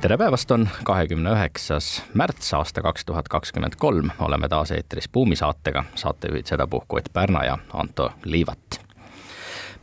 [0.00, 5.36] tere päevast, on kahekümne üheksas märts aasta kaks tuhat kakskümmend kolm, oleme taas eetris Buumi
[5.36, 8.80] saatega, saatejuhid sedapuhku Ott Pärna ja Anto Liivat.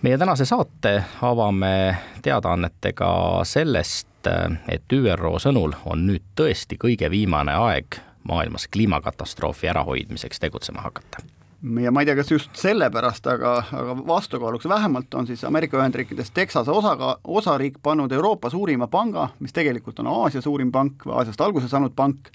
[0.02, 4.28] meie tänase saate avame teadaannetega sellest,
[4.68, 11.35] et ÜRO sõnul on nüüd tõesti kõige viimane aeg maailmas kliimakatastroofi ärahoidmiseks tegutsema hakata
[11.82, 16.32] ja ma ei tea, kas just sellepärast, aga, aga vastukaaluks vähemalt on siis Ameerika Ühendriikides
[16.34, 21.42] Texase osaga, osariik pannud Euroopa suurima panga, mis tegelikult on Aasia suurim pank või Aasiast
[21.42, 22.30] alguse saanud pank,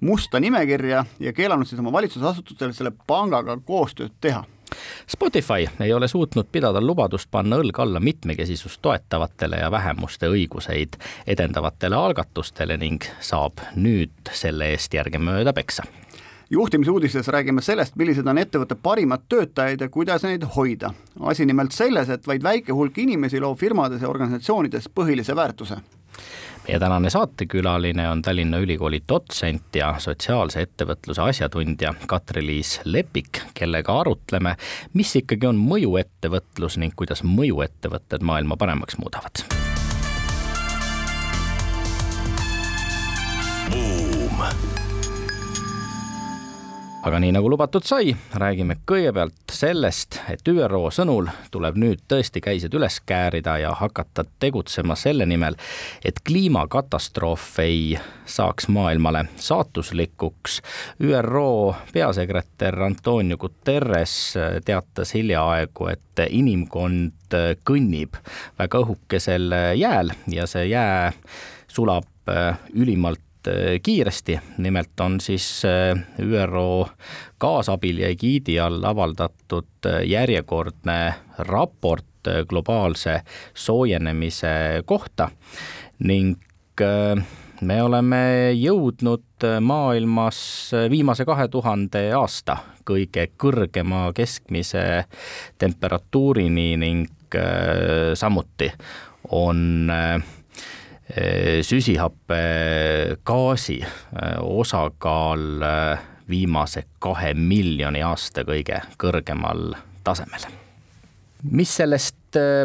[0.00, 4.44] musta nimekirja ja keelanud siis oma valitsusasutustel selle pangaga koostööd teha.
[5.08, 11.96] Spotify ei ole suutnud pidada lubadust panna õlg alla mitmekesisust toetavatele ja vähemuste õiguseid edendavatele
[11.96, 15.86] algatustele ning saab nüüd selle eest järgemööda peksa
[16.50, 20.92] juhtimisuudises räägime sellest, millised on ettevõtte parimad töötajad ja kuidas neid hoida.
[21.20, 25.80] asi nimelt selles, et vaid väike hulk inimesi loob firmades ja organisatsioonides põhilise väärtuse
[26.68, 34.56] meie tänane saatekülaline on Tallinna Ülikooli dotsent ja sotsiaalse ettevõtluse asjatundja Katri-Liis Lepik, kellega arutleme,
[34.92, 39.55] mis ikkagi on mõjuettevõtlus ning kuidas mõjuettevõtted maailma paremaks muudavad.
[47.06, 52.74] Aga nii nagu lubatud sai, räägime kõigepealt sellest, et ÜRO sõnul tuleb nüüd tõesti käised
[52.74, 55.54] üles käärida ja hakata tegutsema selle nimel,
[56.02, 57.94] et kliimakatastroof ei
[58.26, 60.58] saaks maailmale saatuslikuks.
[61.06, 64.34] ÜRO peasekretär Antonio Guterres
[64.66, 68.18] teatas hiljaaegu, et inimkond kõnnib
[68.58, 71.12] väga õhukesel jääl ja see jää
[71.70, 72.10] sulab
[72.74, 73.25] ülimalt Äh,
[73.82, 76.88] kiiresti, nimelt on siis äh, ÜRO
[77.38, 82.04] kaasabil ja egiidi all avaldatud äh, järjekordne raport
[82.48, 83.20] globaalse
[83.54, 85.28] soojenemise kohta.
[85.98, 86.34] Ning
[87.60, 90.40] me oleme jõudnud maailmas
[90.90, 95.04] viimase kahe tuhande aasta kõige kõrgema keskmise
[95.58, 97.38] temperatuurini ning
[98.18, 98.72] samuti
[99.30, 100.22] on Eh,
[101.62, 103.86] süsihappegaasi
[104.42, 105.38] osakaal
[106.28, 109.74] viimase kahe miljoni aasta kõige kõrgemal
[110.04, 110.40] tasemel.
[111.50, 112.16] mis sellest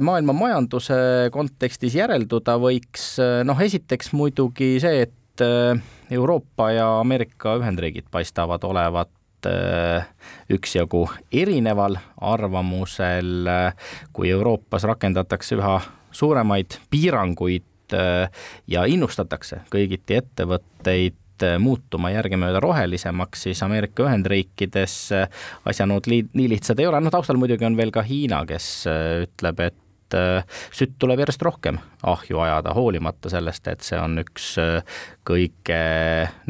[0.01, 5.41] maailma majanduse kontekstis järelduda võiks, noh esiteks muidugi see, et
[6.11, 9.09] Euroopa ja Ameerika Ühendriigid paistavad olevat
[10.51, 13.47] üksjagu erineval arvamusel,
[14.13, 15.79] kui Euroopas rakendatakse üha
[16.11, 17.63] suuremaid piiranguid
[17.93, 18.29] Äh,
[18.71, 26.79] ja innustatakse kõigiti ettevõtteid äh, muutuma järgemööda rohelisemaks, siis Ameerika Ühendriikides äh, asjanood nii lihtsad
[26.79, 28.73] ei ole, noh taustal muidugi on veel ka Hiina, kes
[29.27, 29.79] ütleb, et
[30.75, 34.49] sütt tuleb järjest rohkem ahju ajada, hoolimata sellest, et see on üks
[35.23, 35.77] kõige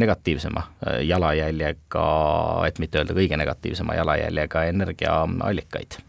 [0.01, 0.63] negatiivsema
[1.05, 2.05] jalajäljega,
[2.65, 5.99] et mitte öelda kõige negatiivsema jalajäljega energiaallikaid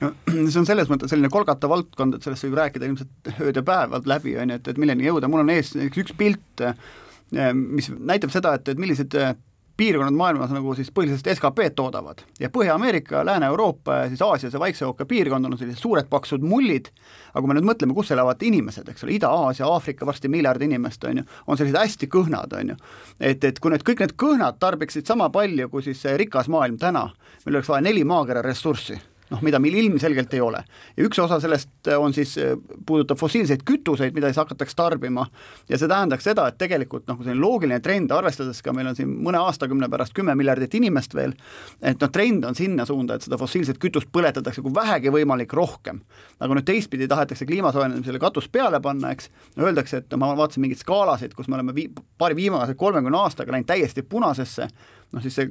[0.00, 0.12] no
[0.50, 4.08] see on selles mõttes selline kolgata valdkond, et sellest võib rääkida ilmselt ööd ja päevad
[4.10, 8.34] läbi, on ju, et, et milleni jõuda, mul on ees üks pilt, eh, mis näitab
[8.34, 9.34] seda, et, et millised eh,
[9.78, 12.24] piirkonnad maailmas nagu siis põhiliselt SKP-d toodavad.
[12.42, 16.90] Ja Põhja-Ameerika, Lääne-Euroopa ja siis Aasias ja Vaikse ookeani piirkond on sellised suured paksud mullid,
[17.30, 21.06] aga kui me nüüd mõtleme, kus elavad inimesed, eks ole, Ida-Aasia, Aafrika, varsti miljard inimest,
[21.06, 22.78] on ju, on sellised hästi kõhnad, on ju.
[23.20, 27.06] et, et kui nüüd kõik need kõhnad tarbiksid sama palju kui siis rikas maailm täna,
[27.46, 28.98] meil oleks vaja neli maakera ressurssi
[29.30, 30.62] noh, mida meil ilmselgelt ei ole.
[30.96, 32.54] ja üks osa sellest on siis, äh,
[32.86, 35.26] puudutab fossiilseid kütuseid, mida siis hakatakse tarbima
[35.68, 39.12] ja see tähendaks seda, et tegelikult noh, selline loogiline trend, arvestades ka meil on siin
[39.24, 41.34] mõne aastakümne pärast kümme miljardit inimest veel,
[41.82, 46.00] et noh, trend on sinna suunda, et seda fossiilset kütust põletatakse kui vähegi võimalik rohkem.
[46.40, 50.62] aga nüüd teistpidi tahetakse kliima soojenemisele katus peale panna, eks, öeldakse, et no ma vaatasin
[50.64, 54.68] mingeid skaalasid, kus me oleme vii-, paari viimase kolmekümne aastaga läinud täiesti punasesse,
[55.12, 55.48] noh siis see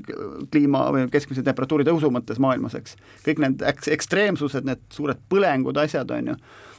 [0.51, 2.98] kliima või keskmise temperatuuri tõusu mõttes maailmas, eks.
[3.25, 6.36] kõik need eks-, ekstreemsused, need suured põlengud, asjad, on ju,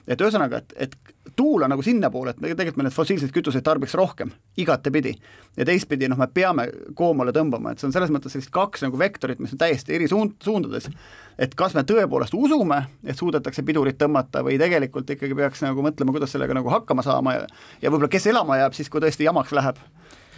[0.08, 3.96] et ühesõnaga, et, et tuul on nagu sinnapoole, et tegelikult me need fossiilseid kütuseid tarbiks
[3.98, 5.16] rohkem, igatepidi.
[5.58, 8.98] ja teistpidi noh, me peame koomale tõmbama, et see on selles mõttes sellist kaks nagu
[9.00, 10.88] vektorit, mis on täiesti eri suund, suundades.
[11.38, 16.14] et kas me tõepoolest usume, et suudetakse pidurit tõmmata või tegelikult ikkagi peaks nagu mõtlema,
[16.14, 17.46] kuidas sellega nagu hakkama saama ja
[17.82, 19.82] ja võib-olla kes elama jääb siis, kui tõesti jamaks läheb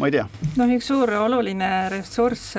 [0.01, 0.27] ma ei tea.
[0.57, 2.57] noh, üks suur oluline ressurss,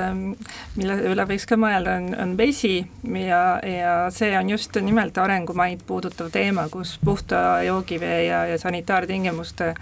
[0.78, 2.76] mille üle võiks ka mõelda, on, on vesi
[3.18, 9.74] ja, ja see on just nimelt arengumaid puudutav teema, kus puhta joogivee ja, ja sanitaartingimuste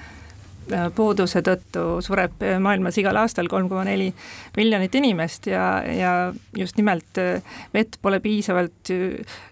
[0.96, 4.10] puuduse tõttu sureb maailmas igal aastal kolm koma neli
[4.58, 6.12] miljonit inimest ja, ja
[6.58, 7.42] just nimelt äh,
[7.74, 8.92] vett pole piisavalt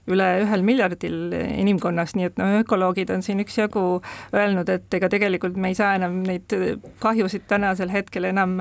[0.07, 3.83] üle ühel miljardil inimkonnast, nii et noh, ökoloogid on siin üksjagu
[4.35, 6.53] öelnud, et ega tegelikult me ei saa enam neid
[7.03, 8.55] kahjusid tänasel hetkel enam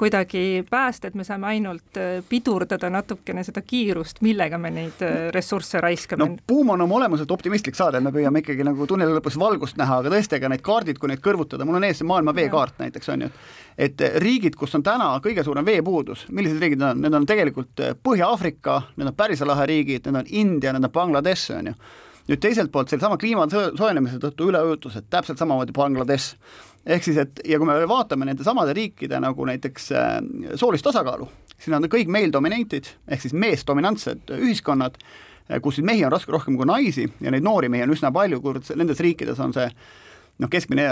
[0.00, 5.04] kuidagi päästa, et me saame ainult pidurdada natukene seda kiirust, millega me neid
[5.34, 6.26] ressursse raiskame.
[6.26, 10.00] no buum on oma olemuselt optimistlik saade, me püüame ikkagi nagu tunneli lõpus valgust näha,
[10.02, 13.12] aga tõesti, ega need kaardid, kui neid kõrvutada, mul on ees see maailma veekaart näiteks
[13.14, 13.30] on ju,
[13.80, 17.82] et riigid, kus on täna kõige suurem veepuudus, millised riigid need on, need on tegelikult
[18.04, 21.76] Põhja-Aafrika, need on Pärsia lahe riigid, need on India, need on Bangladesh, on ju.
[22.30, 26.36] Nüüd teiselt poolt sellesama kliima soojenemise tõttu üleujutused, täpselt samamoodi Bangladesh.
[26.86, 30.20] ehk siis, et ja kui me vaatame nende samade riikide nagu näiteks äh,
[30.56, 31.26] soolist tasakaalu,
[31.56, 34.96] siis nad on kõik male dominated ehk siis meesdominantsed ühiskonnad,
[35.62, 38.70] kus mehi on raske rohkem kui naisi ja neid noori mehi on üsna palju, kuivõrd
[38.78, 39.66] nendes riikides on see
[40.40, 40.88] noh, keskmine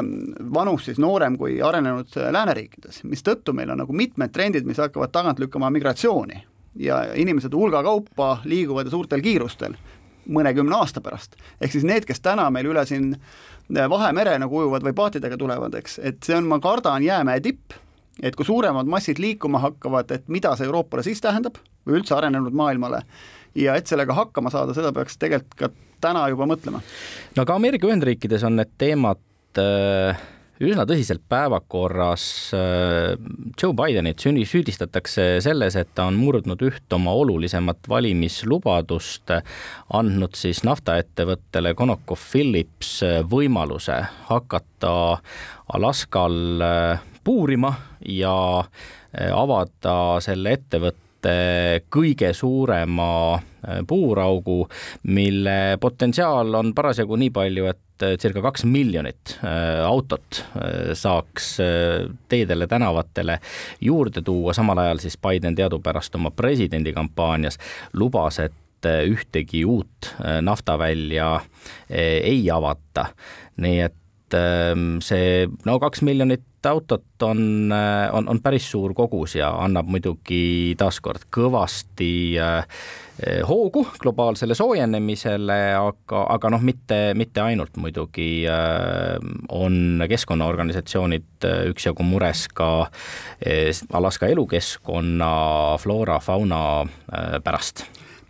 [0.55, 5.41] vanus siis noorem kui arenenud lääneriikides, mistõttu meil on nagu mitmed trendid, mis hakkavad tagant
[5.43, 6.43] lükkama migratsiooni
[6.79, 9.77] ja inimesed hulga kaupa liiguvad suurtel kiirustel
[10.29, 11.37] mõnekümne aasta pärast.
[11.61, 13.17] ehk siis need, kes täna meil üle siin
[13.69, 17.75] Vahemere nagu ujuvad või paatidega tulevad, eks, et see on, ma kardan, jäämäe tipp,
[18.23, 22.57] et kui suuremad massid liikuma hakkavad, et mida see Euroopale siis tähendab või üldse arenenud
[22.57, 23.03] maailmale,
[23.55, 25.69] ja et sellega hakkama saada, seda peaks tegelikult ka
[26.01, 26.81] täna juba mõtlema.
[27.37, 29.21] no aga Ameerika Ühendriikides on need teemad
[30.59, 32.25] üsna tõsiselt päevakorras.
[32.57, 33.15] Äh,
[33.61, 39.33] Joe Bidenit süüdistatakse selles, et ta on murdnud üht oma olulisemat valimislubadust,
[39.95, 42.95] andnud siis naftaettevõttele ConocoPhillips
[43.31, 44.95] võimaluse hakata
[45.79, 47.75] Alaskal äh, puurima
[48.09, 48.65] ja
[49.35, 51.08] avada selle ettevõtte
[51.91, 53.09] kõige suurema
[53.87, 54.69] puuraugu,
[55.03, 61.57] mille potentsiaal on parasjagu nii palju, et äh, circa kaks miljonit äh, autot äh, saaks
[62.29, 63.39] teedele, tänavatele
[63.81, 67.59] juurde tuua, samal ajal siis Biden teadupärast oma presidendikampaanias
[67.99, 68.55] lubas, et
[68.87, 70.13] ühtegi uut
[70.47, 71.41] naftavälja
[71.91, 73.09] ei avata.
[73.59, 77.73] nii et ähm, see no kaks miljonit autot on,
[78.13, 82.11] on, on päris suur kogus ja annab muidugi taaskord kõvasti
[82.43, 82.65] äh,
[83.19, 88.45] Eh, hoogu globaalsele soojenemisele, aga, aga noh, mitte, mitte ainult muidugi
[89.51, 92.69] on keskkonnaorganisatsioonid üksjagu mures ka
[93.99, 95.33] Alaska elukeskkonna
[95.83, 96.61] floora, fauna
[97.43, 97.89] pärast.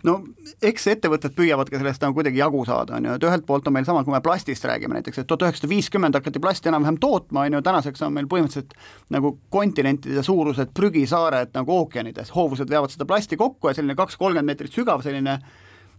[0.09, 0.23] No
[0.63, 3.87] eks ettevõtted püüavadki sellest nagu kuidagi jagu saada, on ju, et ühelt poolt on meil
[3.87, 7.59] sama, kui me plastist räägime näiteks, et tuhat üheksasada viiskümmend hakati plasti enam-vähem tootma, on
[7.59, 8.75] ju, tänaseks on meil põhimõtteliselt
[9.15, 14.75] nagu kontinentide suurused prügisaared nagu ookeanides, hoovused veavad seda plasti kokku ja selline kaks-kolmkümmend meetrit
[14.75, 15.39] sügav selline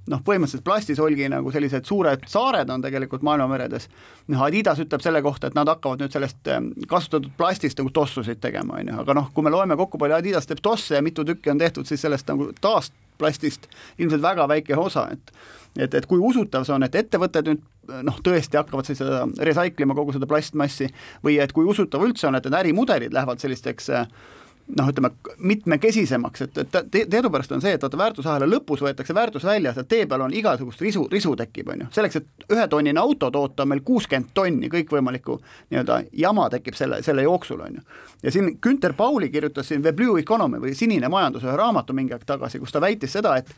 [0.10, 3.88] noh, põhimõtteliselt plastisolgi nagu sellised suured saared on tegelikult maailmameredes.
[4.28, 8.42] noh, Adidas ütleb selle kohta, et nad hakkavad nüüd sellest ehm, kasutatud plastist nagu tossusid
[8.44, 11.24] tegema, on ju, aga noh, kui me loeme kokku, palju Adidas teeb tosse ja mitu
[11.28, 13.68] tükki on tehtud siis sellest nagu taas plastist
[13.98, 15.34] ilmselt väga väike osa, et
[15.78, 17.62] et, et kui usutav see on, et ettevõtted nüüd
[18.06, 20.90] noh, tõesti hakkavad siis seda recycle ima kogu seda plastmassi
[21.26, 24.10] või et kui usutav üldse on, et need ärimudelid lähevad sellisteks äh,
[24.78, 29.46] noh, ütleme mitmekesisemaks, et, et te, teadupärast on see, et vaata väärtusahela lõpus võetakse väärtus
[29.48, 33.32] välja, seal tee peal on igasugust risu, risu tekib, on ju, selleks, et ühetonnine auto
[33.34, 35.40] toota, on meil kuuskümmend tonni kõikvõimalikku
[35.72, 37.86] nii-öelda jama tekib selle, selle jooksul, on ju.
[38.24, 42.14] ja siin Günter Pauli kirjutas siin The Blue Economy või Sinine majandus ühe raamatu mingi
[42.14, 43.56] aeg tagasi, kus ta väitis seda, et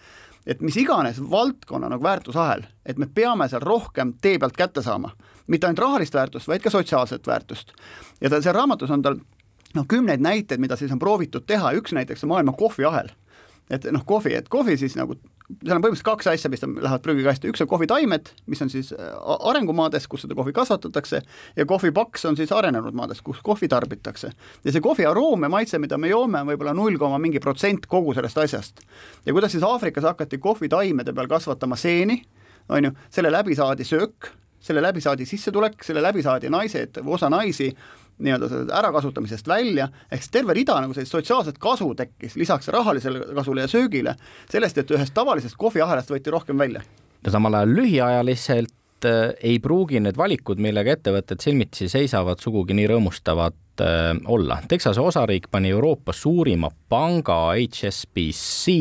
[0.48, 5.12] et mis iganes valdkonna nagu väärtusahel, et me peame seal rohkem tee pealt kätte saama,
[5.48, 7.76] mitte ainult rahalist väärtust, vaid ka sotsiaalset väärtust.
[8.22, 9.20] ja ta seal raamatus on tal
[9.76, 13.12] noh, kümneid näiteid, mida siis on proovitud teha, üks näiteks on maailma kohviahel.
[13.72, 15.16] et noh, kohvi, et kohvi siis nagu,
[15.48, 19.14] seal on põhimõtteliselt kaks asja, mis lähevad prügikasti, üks on kohvitaimed, mis on siis äh,
[19.48, 21.22] arengumaades, kus seda kohvi kasvatatakse,
[21.56, 24.32] ja kohvipaks on siis arenenud maades, kus kohvi tarbitakse.
[24.64, 27.88] ja see kohvi aroom ja maitse, mida me joome, on võib-olla null koma mingi protsent
[27.88, 28.84] kogu sellest asjast.
[29.26, 32.22] ja kuidas siis Aafrikas hakati kohvitaimede peal kasvatama seeni,
[32.70, 37.30] on ju, selle läbi saadi söök, selle läbi saadi sissetulek, selle läbi saadi naised, osa
[37.30, 37.72] naisi
[38.22, 43.66] nii-öelda ärakasutamisest välja, ehk siis terve rida nagu sellist sotsiaalset kasu tekkis lisaks rahalisele kasule
[43.66, 44.16] ja söögile,
[44.52, 46.84] sellest, et ühest tavalisest kohviahelast võeti rohkem välja.
[47.26, 52.88] no samal ajal lühiajaliselt äh, ei pruugi need valikud, millega ettevõtted silmitsi seisavad, sugugi nii
[52.94, 54.62] rõõmustavad äh, olla.
[54.68, 58.78] Texase osariik pani Euroopa suurima panga HSBC,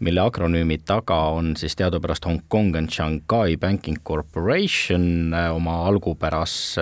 [0.00, 6.76] mille akronüümi taga on siis teadupärast Hong Kong and Shanghai Banking Corporation äh, oma algupäras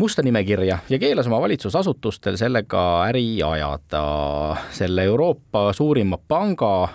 [0.00, 4.04] musta nimekirja ja keelas oma valitsusasutustel sellega äri ajada.
[4.72, 6.88] selle Euroopa suurima panga,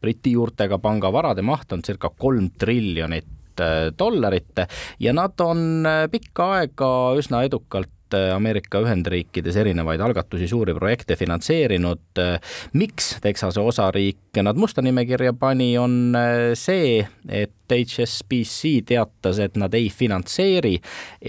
[0.00, 3.26] Briti juurtega panga varade maht on circa kolm triljonit
[3.98, 4.62] dollarit
[5.00, 12.04] ja nad on pikka aega üsna edukalt Äh, Ameerika Ühendriikides erinevaid algatusi, suuri projekte finantseerinud.
[12.18, 12.38] Äh,
[12.72, 19.72] miks Texase osariik nad musta nimekirja pani, on äh, see, et HSBC teatas, et nad
[19.74, 20.74] ei finantseeri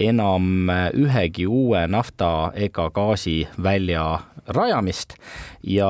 [0.06, 4.04] enam ühegi uue nafta ega gaasivälja
[4.52, 5.16] rajamist
[5.64, 5.88] ja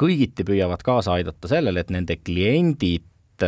[0.00, 3.44] kõigiti püüavad kaasa aidata sellele, et nende kliendid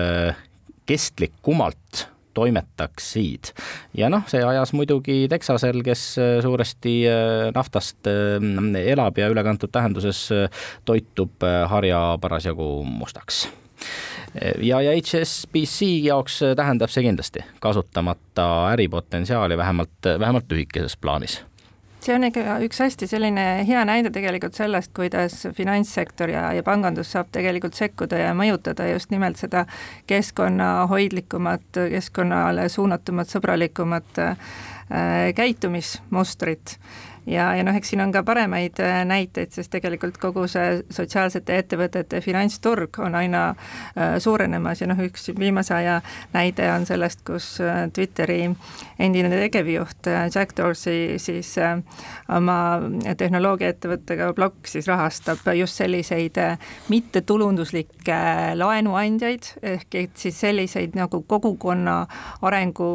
[0.86, 3.52] kestlikumalt toimetaksid.
[3.96, 9.72] ja noh, see ajas muidugi Texasel, kes äh, suuresti äh, naftast äh, elab ja ülekantud
[9.72, 10.28] tähenduses
[10.84, 13.48] toitub harja parasjagu mustaks
[14.62, 21.40] ja, ja HSBC jaoks tähendab see kindlasti kasutamata äripotentsiaali vähemalt, vähemalt lühikeses plaanis
[22.04, 27.12] see on ikka üks hästi selline hea näide tegelikult sellest, kuidas finantssektor ja, ja pangandus
[27.14, 29.66] saab tegelikult sekkuda ja mõjutada just nimelt seda
[30.10, 34.50] keskkonnahoidlikumat, keskkonnale suunatumat, sõbralikumat äh,
[35.36, 36.78] käitumismustrit
[37.26, 41.58] ja, ja noh, eks siin on ka paremaid äh, näiteid, sest tegelikult kogu see sotsiaalsete
[41.62, 46.00] ettevõtete finantsturg on aina äh, suurenemas ja noh, üks viimase aja
[46.34, 48.42] näide on sellest, kus äh, Twitteri
[49.00, 51.54] endine tegevjuht Jack Dorsey siis
[52.28, 52.56] oma
[53.18, 56.36] tehnoloogiaettevõttega Block siis rahastab just selliseid
[56.88, 58.18] mittetulunduslikke
[58.58, 61.96] laenuandjaid, ehk et siis selliseid nagu kogukonna
[62.46, 62.90] arengu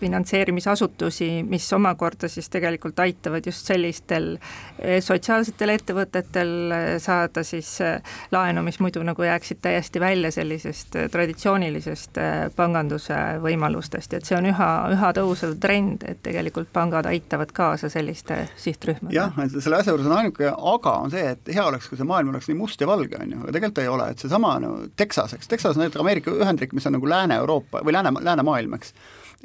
[0.00, 4.34] finantseerimisasutusi, mis omakorda siis tegelikult aitavad just sellistel
[4.78, 10.98] eh, sotsiaalsetel ettevõtetel eh, saada siis eh, laenu, mis muidu nagu jääksid täiesti välja sellisest
[11.12, 12.20] traditsioonilisest
[12.56, 18.44] panganduse võimalustest, et see on üha, üha tõusev trend, et tegelikult pangad aitavad kaasa selliste
[18.56, 19.16] sihtrühmadele.
[19.16, 22.08] jah, et selle asja juures on ainuke aga on see, et hea oleks, kui see
[22.08, 24.74] maailm oleks nii must ja valge, on ju, aga tegelikult ei ole, et seesama no
[24.96, 28.94] Texas, eks, Texas on näiteks Ameerika Ühendriik, mis on nagu Lääne-Euroopa või Lääne, läänemaailm, eks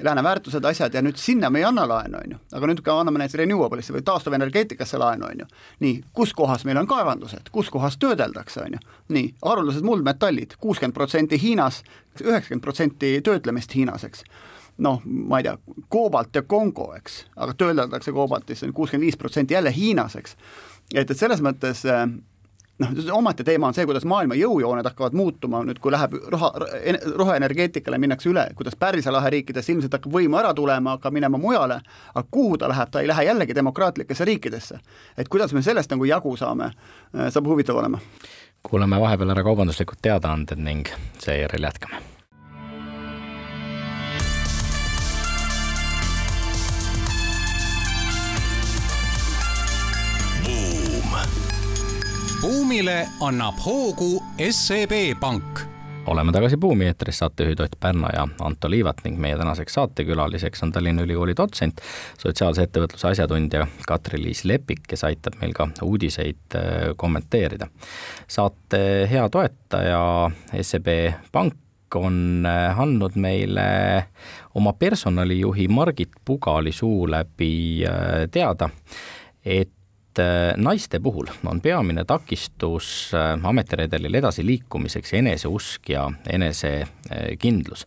[0.02, 2.96] lääne väärtused, asjad ja nüüd sinna me ei anna laenu, on ju, aga nüüd ka
[3.00, 5.48] anname näiteks renewable'isse või taastuvenergeetikasse laenu, on ju.
[5.86, 8.80] nii, kus kohas meil on kaevandused, kus kohas töödeldakse, on ju,
[9.16, 11.84] nii, haruldased muldmetallid, kuuskümmend protsenti Hiinas,
[12.22, 14.24] üheksakümmend protsenti töötlemist Hiinas, eks.
[14.80, 15.58] Noh, ma ei tea,
[15.92, 20.38] koobalt ja Kongo, eks, aga töödeldakse koobaltis kuuskümmend viis protsenti jälle Hiinas, eks.
[20.94, 22.06] et, et selles mõttes äh,
[22.80, 26.52] noh, omaette teema on see, kuidas maailma jõujooned hakkavad muutuma nüüd, kui läheb roha,
[27.22, 31.82] roheenergeetikale minnakse üle, kuidas Pärsia lahe riikides ilmselt hakkab võimu ära tulema, hakkab minema mujale,
[32.14, 34.80] aga kuhu ta läheb, ta ei lähe jällegi demokraatlikesse riikidesse.
[35.18, 36.72] et kuidas me sellest nagu jagu saame,
[37.30, 38.00] saab huvitav olema.
[38.64, 40.88] kuulame vahepeal ära kaubanduslikud teadaanded ning
[41.20, 42.19] seejärel jätkame
[52.70, 55.60] buumile annab hoogu SEB Pank
[56.06, 60.72] oleme tagasi Buumi eetris, saatejuhid Ott Pärna ja Anto Liivat ning meie tänaseks saatekülaliseks on
[60.72, 61.82] Tallinna Ülikooli dotsent,
[62.22, 67.72] sotsiaalse ettevõtluse asjatundja Katri-Liis Lepik, kes aitab meil ka uudiseid äh, kommenteerida.
[68.28, 70.30] saate hea toetaja
[70.62, 70.94] SEB
[71.32, 73.66] Pank on äh, andnud meile
[74.54, 78.70] oma personalijuhi Margit Pugali suu läbi äh, teada,
[79.46, 79.74] et
[80.20, 87.86] Äh, naiste puhul on peamine takistus äh, ametiredelil edasiliikumiseks eneseusk ja enesekindlus.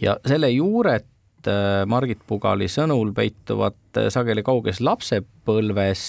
[0.00, 1.06] ja selle juured
[1.48, 6.04] äh, Margit Pugali sõnul peituvad sageli kauges lapsepõlves,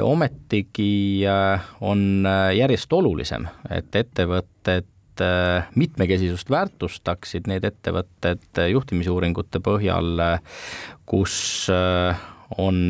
[0.00, 1.22] ometigi
[1.84, 4.88] on järjest olulisem, et ettevõtted
[5.78, 10.24] mitmekesisust väärtustaksid need ettevõtted juhtimisuuringute põhjal,
[11.06, 11.36] kus
[11.70, 12.80] on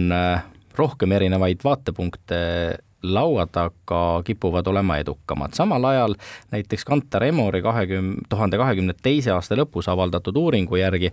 [0.79, 2.41] rohkem erinevaid vaatepunkte
[3.05, 5.53] laua taga kipuvad olema edukamad.
[5.53, 6.15] samal ajal
[6.51, 11.13] näiteks Kantar Emori kahekümne, tuhande kahekümne teise aasta lõpus avaldatud uuringu järgi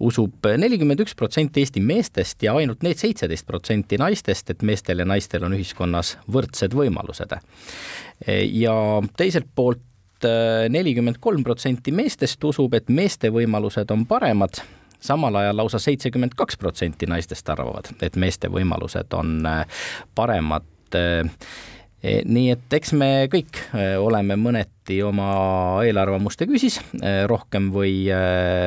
[0.00, 5.08] usub nelikümmend üks protsenti Eesti meestest ja ainult need seitseteist protsenti naistest, et meestel ja
[5.08, 7.34] naistel on ühiskonnas võrdsed võimalused.
[8.50, 8.76] ja
[9.16, 9.82] teiselt poolt
[10.68, 14.62] nelikümmend kolm protsenti meestest usub, et meeste võimalused on paremad
[15.04, 19.84] samal ajal lausa seitsekümmend kaks protsenti naistest arvavad, et meeste võimalused on äh,
[20.16, 21.28] paremad äh,
[22.00, 25.26] e, nii et eks me kõik äh, oleme mõneti oma
[25.84, 26.74] eelarvamuste küsis,
[27.30, 28.02] rohkem või,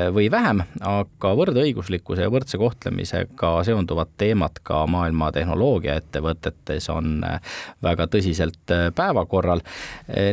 [0.10, 7.22] või vähem, aga võrdõiguslikkuse ja võrdse kohtlemisega seonduvad teemad ka maailma tehnoloogiaettevõtetes on
[7.86, 9.62] väga tõsiselt päevakorral.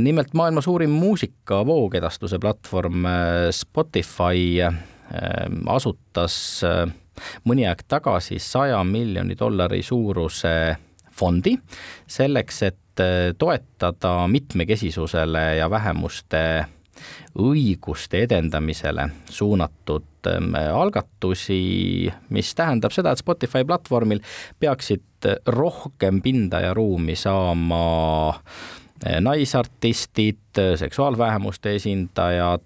[0.00, 3.04] nimelt maailma suurim muusika voogedastuse platvorm
[3.52, 4.64] Spotify
[5.70, 6.86] asutas äh,
[7.44, 10.54] mõni aeg tagasi saja miljoni dollari suuruse
[11.14, 11.54] fondi
[12.06, 13.02] selleks, et
[13.38, 16.40] toetada mitmekesisusele ja vähemuste
[17.38, 24.22] õiguste edendamisele suunatud ähm, algatusi, mis tähendab seda, et Spotify platvormil
[24.62, 27.82] peaksid rohkem pinda ja ruumi saama
[28.30, 32.62] äh, naisartistid, seksuaalvähemuste esindajad,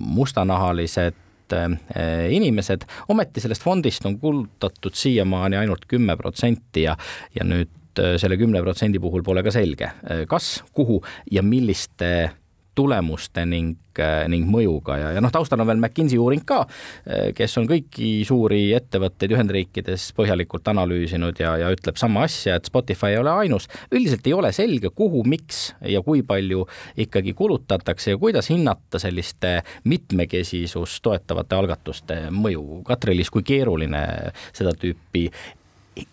[0.00, 1.21] mustanahalised
[1.58, 6.96] äh, inimesed, ometi sellest fondist on kulutatud siiamaani ainult kümme protsenti ja,
[7.36, 9.90] ja nüüd selle kümne protsendi puhul pole ka selge,
[10.24, 12.30] kas, kuhu ja milliste
[12.74, 16.62] tulemuste ning, äh, ning mõjuga ja, ja noh, taustal on veel McKinsey uuring ka,
[17.04, 22.68] äh, kes on kõiki suuri ettevõtteid Ühendriikides põhjalikult analüüsinud ja, ja ütleb sama asja, et
[22.70, 23.68] Spotify ei ole ainus.
[23.92, 26.66] üldiselt ei ole selge, kuhu, miks ja kui palju
[27.04, 32.82] ikkagi kulutatakse ja kuidas hinnata selliste mitmekesisust toetavate algatuste mõju.
[32.88, 34.06] Katri-Liis, kui keeruline
[34.52, 35.28] seda tüüpi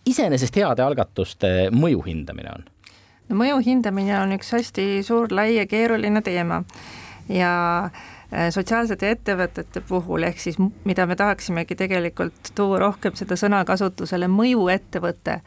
[0.10, 2.68] iseenesest heade algatuste mõju hindamine on?
[3.30, 6.64] No mõju hindamine on üks hästi suur, lai ja keeruline teema.
[7.30, 7.52] Ja
[7.86, 14.30] äh, sotsiaalsete ettevõtete puhul, ehk siis mida me tahaksimegi tegelikult tuua rohkem seda sõna kasutusele,
[14.34, 15.40] mõjuettevõte,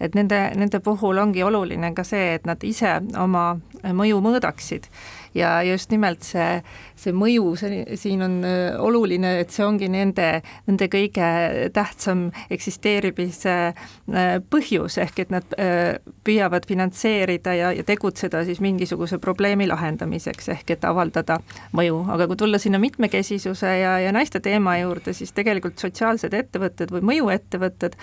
[0.00, 3.52] et nende, nende puhul ongi oluline ka see, et nad ise oma
[3.82, 4.90] mõju mõõdaksid
[5.34, 6.60] ja just nimelt see,
[6.98, 11.28] see mõju, see siin on äh, oluline, et see ongi nende, nende kõige
[11.74, 19.20] tähtsam eksisteerimise äh, põhjus, ehk et nad äh, püüavad finantseerida ja, ja tegutseda siis mingisuguse
[19.22, 21.40] probleemi lahendamiseks, ehk et avaldada
[21.76, 26.92] mõju, aga kui tulla sinna mitmekesisuse ja, ja naiste teema juurde, siis tegelikult sotsiaalsed ettevõtted
[26.94, 27.96] või mõjuettevõtted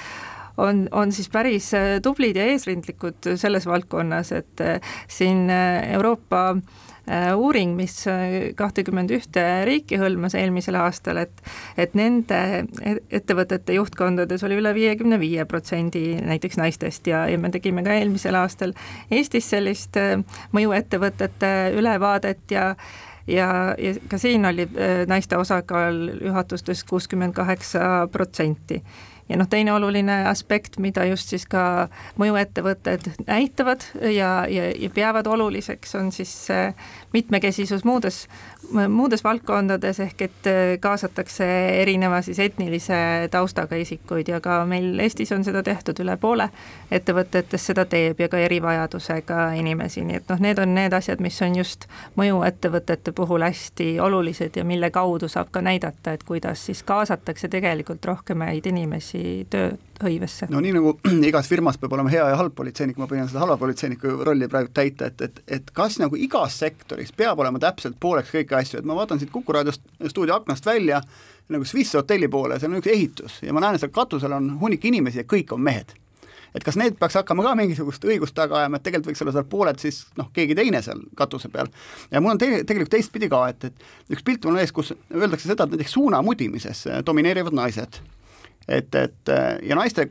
[0.62, 1.67] on, on siis päris
[2.03, 4.62] tublid ja eesrindlikud selles valdkonnas, et
[5.12, 6.85] siin Euroopa Äh,
[7.35, 11.43] uuring, mis äh, kahtekümmend ühte riiki hõlmas eelmisel aastal, et
[11.77, 12.39] et nende
[12.81, 17.93] e-, ettevõtete juhtkondades oli üle viiekümne viie protsendi näiteks naistest ja, ja me tegime ka
[17.93, 18.74] eelmisel aastal
[19.13, 20.17] Eestis sellist äh,
[20.55, 22.71] mõjuettevõtete ülevaadet ja
[23.27, 24.67] ja, ja ka siin oli
[25.09, 28.83] naiste osakaal juhatustes kuuskümmend kaheksa protsenti
[29.29, 31.88] ja noh, teine oluline aspekt, mida just siis ka
[32.22, 36.33] mõjuettevõtted näitavad ja, ja, ja peavad oluliseks, on siis
[37.16, 38.25] mitmekesisus muudes,
[38.72, 40.50] muudes valdkondades, ehk et
[40.84, 41.48] kaasatakse
[41.82, 42.98] erineva siis etnilise
[43.32, 46.50] taustaga isikuid ja ka meil Eestis on seda tehtud üle poole
[46.92, 51.40] ettevõtetes seda teeb ja ka erivajadusega inimesi, nii et noh, need on need asjad, mis
[51.46, 51.88] on just
[52.20, 58.06] mõjuettevõtete puhul hästi olulised ja mille kaudu saab ka näidata, et kuidas siis kaasatakse tegelikult
[58.06, 59.46] rohkemaid inimesi inimesi
[60.00, 60.50] tööhõivesse.
[60.51, 60.96] no nii nagu
[61.29, 64.72] igas firmas peab olema hea ja halb politseinik, ma püüan seda halva politseiniku rolli praegu
[64.75, 68.88] täita, et, et, et kas nagu igas sektoris peab olema täpselt pooleks kõiki asju, et
[68.88, 71.01] ma vaatan siit Kuku raadio stuudio aknast välja
[71.51, 74.55] nagu Swiss hotelli poole, seal on üks ehitus ja ma näen, et seal katusel on
[74.62, 75.94] hunnik inimesi ja kõik on mehed
[76.55, 79.48] et kas need peaks hakkama ka mingisugust õigust taga ajama, et tegelikult võiks olla seal
[79.51, 81.70] pooled siis noh, keegi teine seal katuse peal.
[82.12, 84.94] ja mul on te tegelikult teistpidi ka, et, et üks pilt mul on ees, kus
[84.96, 88.00] öeldakse seda, et näiteks suunamudimises domineerivad naised
[88.68, 90.10] et, et ja naiste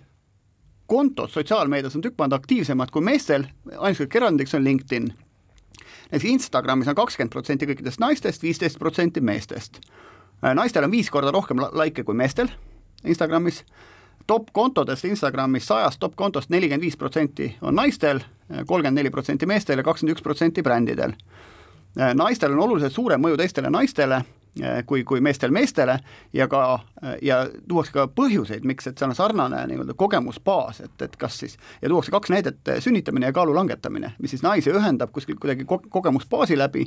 [0.86, 5.12] kontod sotsiaalmeedias on tükk maad aktiivsemad kui meestel, ainult erandiks on LinkedIn.
[6.10, 9.80] näiteks Instagramis on kakskümmend protsenti kõikidest naistest, viisteist protsenti meestest.
[10.54, 12.48] naistel on viis korda rohkem likee kui meestel
[13.04, 13.64] Instagramis,
[14.26, 18.20] top kontodest Instagramis sajast top kontost nelikümmend viis protsenti on naistel,
[18.66, 21.12] kolmkümmend neli protsenti meestel ja kakskümmend üks protsenti brändidel.
[22.14, 24.24] naistel on oluliselt suurem mõju teistele naistele
[24.86, 25.98] kui, kui meestel meestele
[26.32, 30.94] ja ka, eh, ja tuuakse ka põhjuseid, miks, et seal on sarnane nii-öelda kogemusbaas, et,
[31.02, 34.72] et kas siis, ja tuuakse kaks näidet, eh, sünnitamine ja kaalu langetamine, mis siis naisi
[34.74, 36.86] ühendab kuskil kuidagi ko-, kogemusbaasi läbi.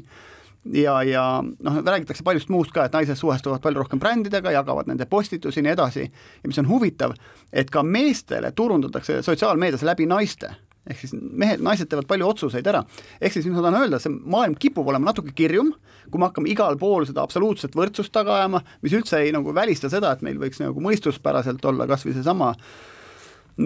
[0.73, 5.05] Ja, ja noh, räägitakse paljust muust ka, et naised suhestuvad palju rohkem brändidega, jagavad nende
[5.07, 6.07] postitusi ja nii edasi,
[6.43, 7.13] ja mis on huvitav,
[7.53, 10.55] et ka meestele turundatakse sotsiaalmeedias läbi naiste
[10.87, 12.83] ehk siis mehed, naised teevad palju otsuseid ära.
[13.21, 15.73] ehk siis mis ma tahan öelda, see maailm kipub olema natuke kirjum,
[16.11, 19.91] kui me hakkame igal pool seda absoluutset võrdsust taga ajama, mis üldse ei nagu välista
[19.93, 22.53] seda, et meil võiks nagu mõistuspäraselt olla kas või seesama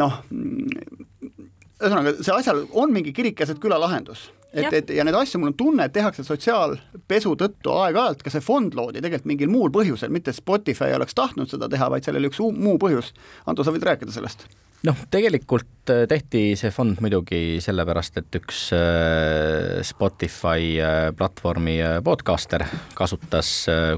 [0.01, 5.39] noh, ühesõnaga, see asjal on mingi kirik keset küla lahendus et, et ja neid asju,
[5.41, 9.71] mul on tunne, et tehakse sotsiaalpesu tõttu aeg-ajalt, ka see fond loodi tegelikult mingil muul
[9.73, 13.13] põhjusel, mitte Spotify ei oleks tahtnud seda teha, vaid seal oli üks muu põhjus.
[13.47, 14.47] Ando, sa võid rääkida sellest?
[14.87, 22.65] Noh, tegelikult äh, tehti see fond muidugi sellepärast, et üks äh, Spotify äh, platvormi podcaster
[22.97, 23.51] kasutas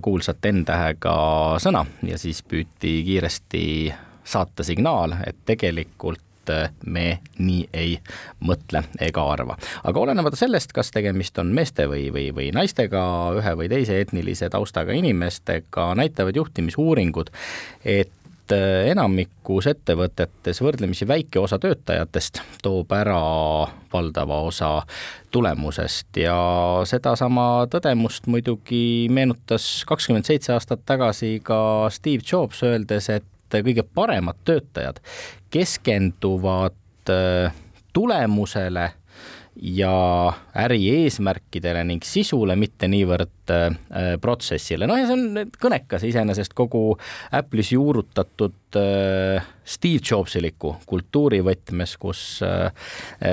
[0.04, 1.16] kuulsat N-tähega
[1.64, 3.66] sõna ja siis püüti kiiresti
[4.24, 6.22] saata signaal, et tegelikult
[6.92, 7.94] me nii ei
[8.44, 9.56] mõtle ega arva.
[9.88, 13.04] aga olenemata sellest, kas tegemist on meeste või, või, või naistega,
[13.40, 17.32] ühe või teise etnilise taustaga inimestega, näitavad juhtimisuuringud,
[17.88, 18.12] et
[18.52, 23.20] äh, enamikus ettevõtetes võrdlemisi väike osa töötajatest toob ära
[23.94, 24.72] valdava osa
[25.32, 26.38] tulemusest ja
[26.90, 34.40] sedasama tõdemust muidugi meenutas kakskümmend seitse aastat tagasi ka Steve Jobs, öeldes, et kõige paremad
[34.46, 35.00] töötajad
[35.54, 36.76] keskenduvad
[37.14, 37.54] äh,
[37.94, 38.90] tulemusele
[39.56, 44.88] ja äri eesmärkidele ning sisule, mitte niivõrd äh, protsessile.
[44.90, 46.98] noh, ja see on kõnekas iseenesest kogu
[47.36, 52.72] Apple'is juurutatud äh, Steve Jobsiliku kultuuri võtmes, kus äh,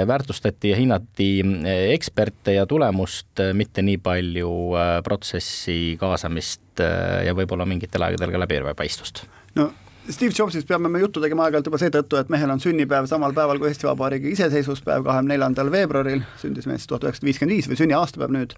[0.07, 7.35] väärtustati ja hinnati äh, eksperte ja tulemust, äh, mitte nii palju äh, protsessi kaasamist ja
[7.37, 9.25] võib-olla mingitel aegadel ka läbipaistvust.
[9.59, 9.67] no
[10.11, 13.61] Steve Jobsist peame me juttu tegema aeg-ajalt juba seetõttu, et mehel on sünnipäev samal päeval
[13.61, 18.35] kui Eesti Vabariigi iseseisvuspäev, kahekümne neljandal veebruaril, sündis mees tuhat üheksasada viiskümmend viis või sünniaastapäev
[18.35, 18.55] nüüd,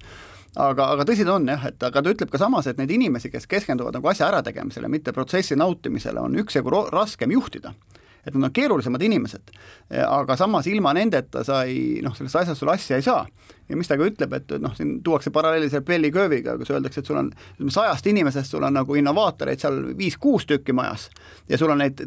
[0.56, 3.28] aga, aga tõsi ta on jah, et aga ta ütleb ka samas, et neid inimesi,
[3.32, 7.74] kes keskenduvad nagu asja ärategemisele, mitte protsessi nautimisele, on üksjagu raskem juhtida
[8.26, 9.50] et nad on keerulisemad inimesed.
[10.06, 13.26] aga samas ilma nendeta sa ei noh, sellest asjast sul asja ei saa.
[13.68, 17.00] ja mis ta ka ütleb, et noh, siin tuuakse paralleeli selle Belli kööviga, kus öeldakse,
[17.00, 17.32] et sul on
[17.68, 21.10] sajast inimesest, sul on nagu innovaatoreid seal viis-kuus tükki majas
[21.48, 22.04] ja sul on neid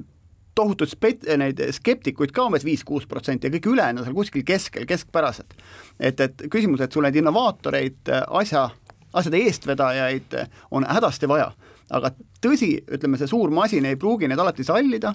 [0.55, 4.87] tohutuid spet-, neid skeptikuid ka umbes viis-kuus protsenti ja kõik ülejäänud on seal kuskil keskel,
[4.87, 5.55] keskpärased.
[5.99, 8.69] et, et küsimus, et sul neid innovaatoreid, asja,
[9.13, 10.37] asjade eestvedajaid
[10.71, 11.51] on hädasti vaja.
[11.91, 15.13] aga tõsi, ütleme, see suur masin ei pruugi neid alati sallida,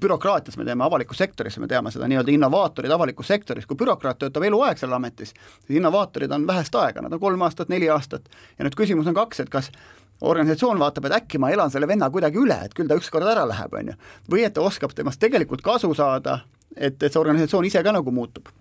[0.00, 4.46] bürokraatias me teame, avalikus sektoris me teame seda nii-öelda innovaatorid avalikus sektoris, kui bürokraat töötab
[4.46, 5.34] eluaeg seal ametis,
[5.66, 8.28] siis innovaatorid on vähest aega, nad on kolm aastat, neli aastat.
[8.58, 9.70] ja nüüd küsimus on kaks, et kas
[10.20, 13.46] organisatsioon vaatab, et äkki ma elan selle venna kuidagi üle, et küll ta ükskord ära
[13.50, 13.96] läheb, on ju.
[14.30, 16.40] või et ta oskab temast tegelikult kasu saada,
[16.76, 18.54] et, et see organisatsioon ise ka nagu muutub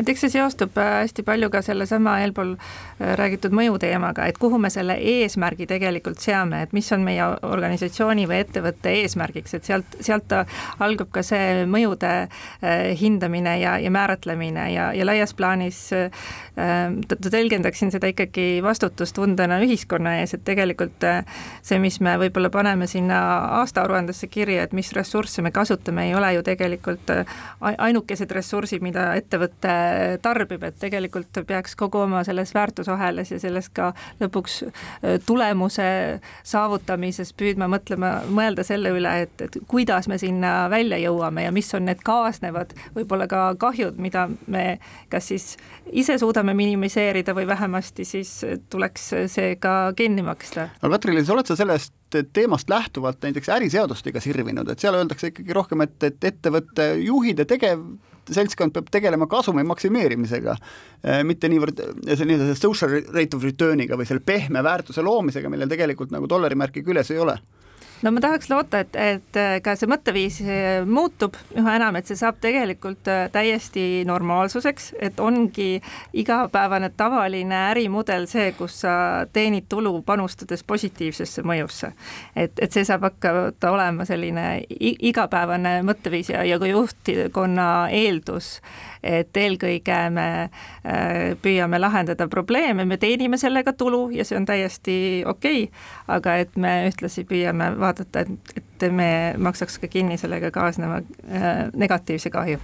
[0.00, 4.58] et eks see seostub äh, hästi palju ka sellesama eelpool äh, räägitud mõjuteemaga, et kuhu
[4.60, 9.98] me selle eesmärgi tegelikult seame, et mis on meie organisatsiooni või ettevõtte eesmärgiks, et sealt,
[10.00, 10.32] sealt
[10.80, 15.80] algab ka see mõjude äh, hindamine ja, ja määratlemine ja, ja laias plaanis
[16.60, 21.04] tõlgendaksin seda ikkagi vastutustundena ühiskonna ees, et tegelikult
[21.64, 23.20] see, mis me võib-olla paneme sinna
[23.60, 27.12] aastaaruandesse kirja, et mis ressursse me kasutame, ei ole ju tegelikult
[27.60, 29.74] ainukesed ressursid, mida ettevõte
[30.22, 34.62] tarbib, et tegelikult peaks kogu oma selles väärtusahelas ja selles ka lõpuks
[35.26, 35.86] tulemuse
[36.46, 41.70] saavutamises püüdma mõtlema, mõelda selle üle, et, et kuidas me sinna välja jõuame ja mis
[41.76, 44.78] on need kaasnevad võib-olla ka kahjud, mida me
[45.12, 45.54] kas siis
[45.92, 48.34] ise suudame minimiseerida või vähemasti siis
[48.70, 50.70] tuleks see ka kinni maksta.
[50.80, 51.99] aga Katri-Liis, oled sa sellest
[52.32, 57.48] teemast lähtuvalt näiteks äriseadustega sirvinud, et seal öeldakse ikkagi rohkem, et, et ettevõtte juhid ja
[57.48, 57.84] tegev
[58.30, 60.56] seltskond peab tegelema kasumi maksimeerimisega,
[61.04, 65.70] eh, mitte niivõrd see nii-öelda social rate of return'iga või selle pehme väärtuse loomisega, millel
[65.70, 67.38] tegelikult nagu dollarimärki küljes ei ole
[68.02, 72.08] no ma tahaks loota, et, et äh, ka see mõtteviis äh, muutub üha enam, et
[72.08, 75.80] see saab tegelikult äh, täiesti normaalsuseks, et ongi
[76.16, 78.94] igapäevane tavaline ärimudel see, kus sa
[79.32, 81.92] teenid tulu panustades positiivsesse mõjusse.
[82.36, 84.46] et, et see saab hakata olema selline
[84.80, 88.58] igapäevane mõtteviis ja, ja ka juhtkonna eeldus
[89.00, 90.26] et eelkõige me
[91.40, 96.58] püüame lahendada probleeme, me teenime sellega tulu ja see on täiesti okei okay,, aga et
[96.60, 98.16] me ühtlasi püüame vaadata, et,
[98.56, 102.58] et me maksaks ka kinni sellega kaasneva äh, negatiivse kahju.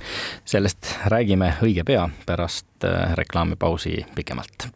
[0.44, 4.68] sellest räägime õige pea pärast äh, reklaamipausi pikemalt.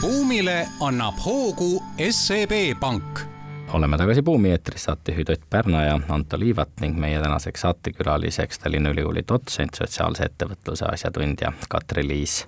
[0.00, 3.33] Buumile annab hoogu SEB Pank
[3.74, 8.92] oleme tagasi Buumi eetris, saatejuhid Ott Pärna ja Anto Liivat ning meie tänaseks saatekülaliseks Tallinna
[8.94, 12.44] Ülikooli dotsent, sotsiaalse ettevõtluse asjatundja Katri-Liis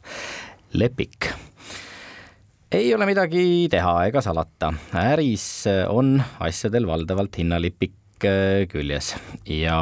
[0.78, 1.30] Lepik.
[2.72, 9.14] ei ole midagi teha ega salata, äris on asjadel valdavalt hinnalipik äh, küljes
[9.50, 9.80] ja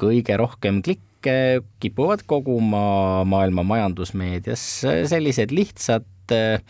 [0.00, 4.64] kõige rohkem klikke kipuvad koguma maailma majandusmeedias
[5.12, 6.60] sellised lihtsad Äh,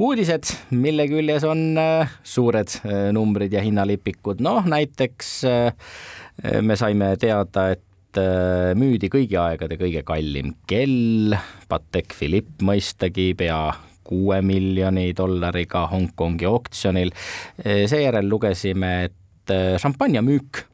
[0.00, 5.30] uudised, mille küljes on äh, suured äh, numbrid ja hinnalipikud, noh näiteks
[6.64, 8.18] me saime teada, et
[8.80, 11.36] müüdi kõigi aegade kõige kallim kell,
[11.68, 13.58] Patek Philippe mõistagi, pea
[14.08, 17.12] kuue miljoni dollariga Hongkongi oktsionil.
[17.62, 20.64] seejärel lugesime, et šampanja müük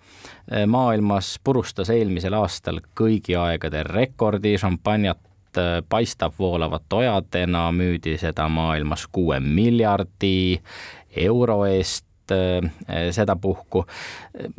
[0.70, 5.25] maailmas purustas eelmisel aastal kõigi aegade rekordi, šampanjat Äh,
[5.88, 10.61] paistab voolavat ojadena, müüdi seda maailmas kuue miljardi
[11.16, 13.85] euro eest äh, sedapuhku.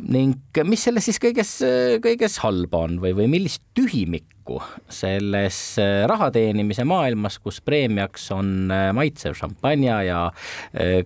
[0.08, 1.58] Ning mis selles siis kõiges,
[2.04, 4.60] kõiges halba on või, või millist tühimikku
[4.92, 10.24] selles äh, raha teenimise maailmas, kus preemiaks on äh, maitsev šampanja ja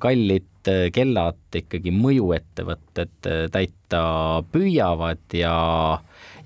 [0.02, 0.48] kallid
[0.94, 4.02] kellad ikkagi mõjuettevõtted täita
[4.54, 5.56] püüavad ja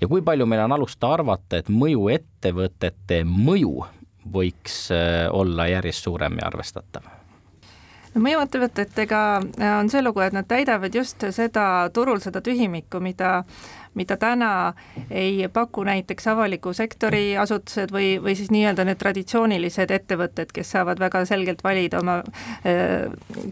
[0.01, 3.85] ja kui palju meil on alust arvata, et mõjuettevõtete mõju
[4.33, 4.87] võiks
[5.31, 7.07] olla järjest suurem ja arvestatav?
[8.17, 9.21] no mõjuettevõtetega
[9.79, 13.43] on see lugu, et nad täidavad just seda turul seda tühimikku, mida
[13.97, 14.51] mida täna
[15.09, 21.01] ei paku näiteks avaliku sektori asutused või, või siis nii-öelda need traditsioonilised ettevõtted, kes saavad
[21.01, 23.07] väga selgelt valida oma äh,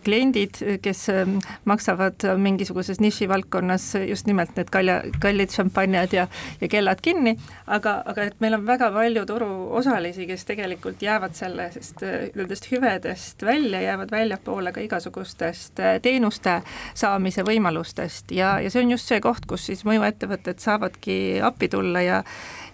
[0.06, 1.26] kliendid, kes äh,
[1.66, 6.28] maksavad mingisuguses nišivaldkonnas just nimelt need kalja, kallid šampanjad ja,
[6.62, 12.06] ja kellad kinni, aga, aga et meil on väga palju turuosalisi, kes tegelikult jäävad sellest,
[12.36, 16.60] nendest hüvedest välja, jäävad väljapoole ka igasugustest teenuste
[16.94, 18.32] saamise võimalustest.
[18.36, 22.24] Ja, ja see on just see koht, kus siis mõjuettevõtted ettevõtted saavadki appi tulla ja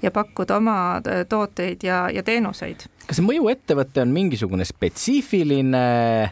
[0.02, 2.88] ja pakkuda oma äh, tooteid ja, ja teenuseid.
[3.06, 5.84] kas see mõjuettevõte on mingisugune spetsiifiline,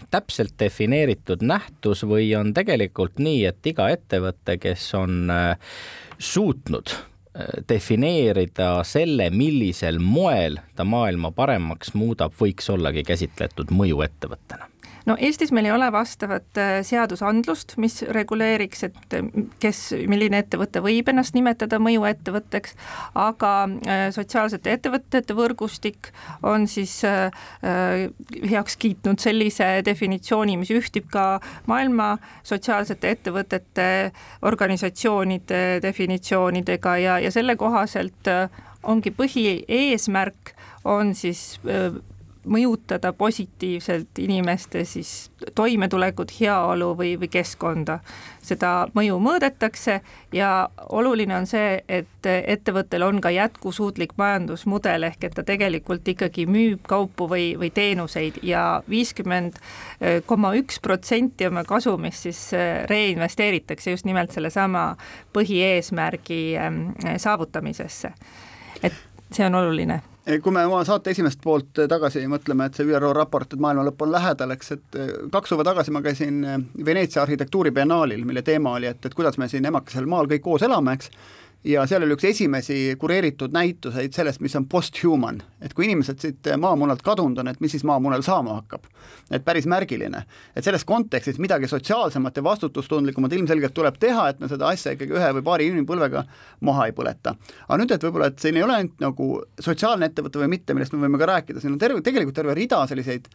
[0.10, 5.78] täpselt defineeritud nähtus või on tegelikult nii, et iga ettevõte, kes on äh,
[6.18, 14.66] suutnud äh, defineerida selle, millisel moel ta maailma paremaks muudab, võiks ollagi käsitletud mõjuettevõttena
[15.08, 19.30] no Eestis meil ei ole vastavat äh, seadusandlust, mis reguleeriks, et äh,
[19.62, 19.82] kes,
[20.12, 22.76] milline ettevõte võib ennast nimetada mõjuettevõtteks,
[23.20, 26.12] aga äh, sotsiaalsete ettevõtete võrgustik
[26.44, 27.00] on siis
[28.50, 31.26] heaks kiitnud sellise definitsiooni, mis ühtib ka
[31.70, 32.12] maailma
[32.48, 33.88] sotsiaalsete ettevõtete
[34.48, 38.30] organisatsioonide definitsioonidega ja, ja selle kohaselt
[38.84, 40.54] ongi põhieesmärk
[40.88, 41.60] on siis
[42.48, 48.00] mõjutada positiivselt inimeste siis toimetulekut, heaolu või, või keskkonda.
[48.42, 50.00] seda mõju mõõdetakse
[50.34, 56.46] ja oluline on see, et ettevõttel on ka jätkusuutlik majandusmudel, ehk et ta tegelikult ikkagi
[56.50, 59.60] müüb kaupu või, või teenuseid ja viiskümmend
[60.26, 62.52] koma üks protsenti oma kasumist siis
[62.90, 64.96] reinvesteeritakse just nimelt sellesama
[65.34, 66.86] põhieesmärgi ähm,
[67.18, 68.14] saavutamisesse.
[68.84, 68.94] et
[69.32, 70.02] see on oluline
[70.44, 74.04] kui me oma saate esimest poolt tagasi mõtleme, et see ÜRO raport, et maailma lõpp
[74.06, 78.76] on lähedal, eks, et eh, kaks suve tagasi ma käisin eh, Veneetsia arhitektuuribiennaalil, mille teema
[78.78, 81.12] oli, et, et kuidas me siin emakesel maal kõik koos elame, eks,
[81.64, 86.50] ja seal oli üks esimesi kureeritud näituseid sellest, mis on post-human, et kui inimesed siit
[86.58, 88.88] maamunalt kadunud on, et mis siis maamunal saama hakkab.
[89.32, 90.24] et päris märgiline.
[90.56, 95.14] et selles kontekstis midagi sotsiaalsemat ja vastutustundlikumat ilmselgelt tuleb teha, et me seda asja ikkagi
[95.14, 96.24] ühe või paari inimpõlvega
[96.62, 97.36] maha ei põleta.
[97.68, 100.94] aga nüüd, et võib-olla, et siin ei ole ainult nagu sotsiaalne ettevõte või mitte, millest
[100.94, 103.28] me võime ka rääkida, siin on terve, tegelikult terve rida selliseid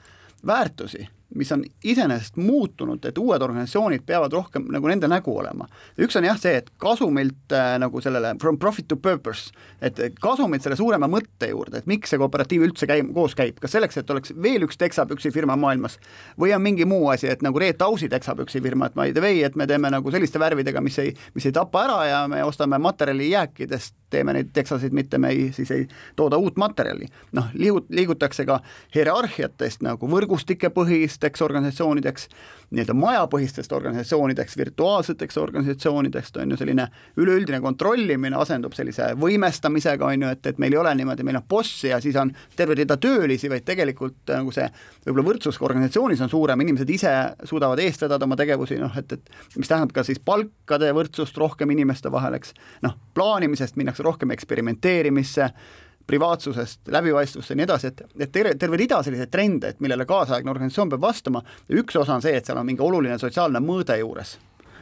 [0.47, 5.69] väärtusi, mis on iseenesest muutunud, et uued organisatsioonid peavad rohkem nagu nende nägu olema.
[5.99, 10.63] üks on jah see, et kasumilt äh, nagu sellele from profit to purpose, et kasumilt
[10.63, 14.11] selle suurema mõtte juurde, et miks see kooperatiiv üldse käib, koos käib, kas selleks, et
[14.11, 15.99] oleks veel üks teksapüksi firma maailmas
[16.41, 19.43] või on mingi muu asi, et nagu Reet Ausi teksapüksi firma, et by the way,
[19.45, 22.79] et me teeme nagu selliste värvidega, mis ei, mis ei tapa ära ja me ostame
[22.79, 27.09] materjali jääkidest, teeme neid teksasid, mitte me ei, siis ei tooda uut materjali.
[27.33, 28.61] noh, liigut-, liigutakse ka
[28.95, 30.09] hierarhiatest nagu
[31.25, 32.29] võrgustikepõhisteks organisatsioonideks,
[32.75, 40.33] nii-öelda majapõhistest organisatsioonideks, virtuaalseteks organisatsioonideks, on ju, selline üleüldine kontrollimine asendub sellise võimestamisega, on ju,
[40.35, 43.49] et, et meil ei ole niimoodi, meil on boss ja siis on terve rida töölisi,
[43.49, 44.67] vaid tegelikult nagu see
[45.07, 49.57] võib-olla võrdsus organisatsioonis on suurem, inimesed ise suudavad eest vedada oma tegevusi, noh et, et
[49.57, 55.53] mis tähendab ka siis palkade võrdsust rohkem inimeste vahel, eks, noh, plaanimisest minnakse rohkem eksperimenteerimisse,
[56.07, 60.53] privaatsusest läbipaistvusse ja nii edasi, et, et terve, terve rida selliseid trende, et millele kaasaegne
[60.53, 61.45] organisatsioon peab vastama.
[61.73, 64.37] Üks osa on see, et seal on mingi oluline sotsiaalne mõõde juures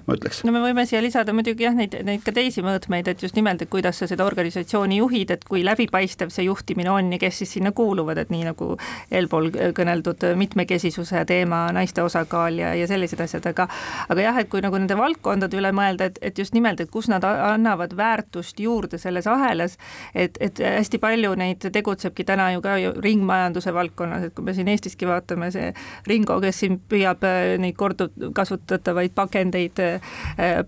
[0.07, 0.43] ma ütleks.
[0.47, 3.62] no me võime siia lisada muidugi jah, neid, neid ka teisi mõõtmeid, et just nimelt,
[3.62, 7.55] et kuidas sa seda organisatsiooni juhid, et kui läbipaistev see juhtimine on ja kes siis
[7.59, 8.73] sinna kuuluvad, et nii nagu
[9.11, 13.69] eelpool kõneldud mitmekesisuse teema, naiste osakaal ja, ja sellised asjad, aga
[14.09, 17.09] aga jah, et kui nagu nende valdkondade üle mõelda, et, et just nimelt, et kus
[17.12, 19.79] nad annavad väärtust juurde selles ahelas,
[20.15, 24.57] et, et hästi palju neid tegutsebki täna ju ka ju ringmajanduse valdkonnas, et kui me
[24.57, 25.73] siin Eestiski vaatame, see
[26.09, 29.81] Ringo, kes siin püüab äh, neid korduvkasutatavaid pakendeid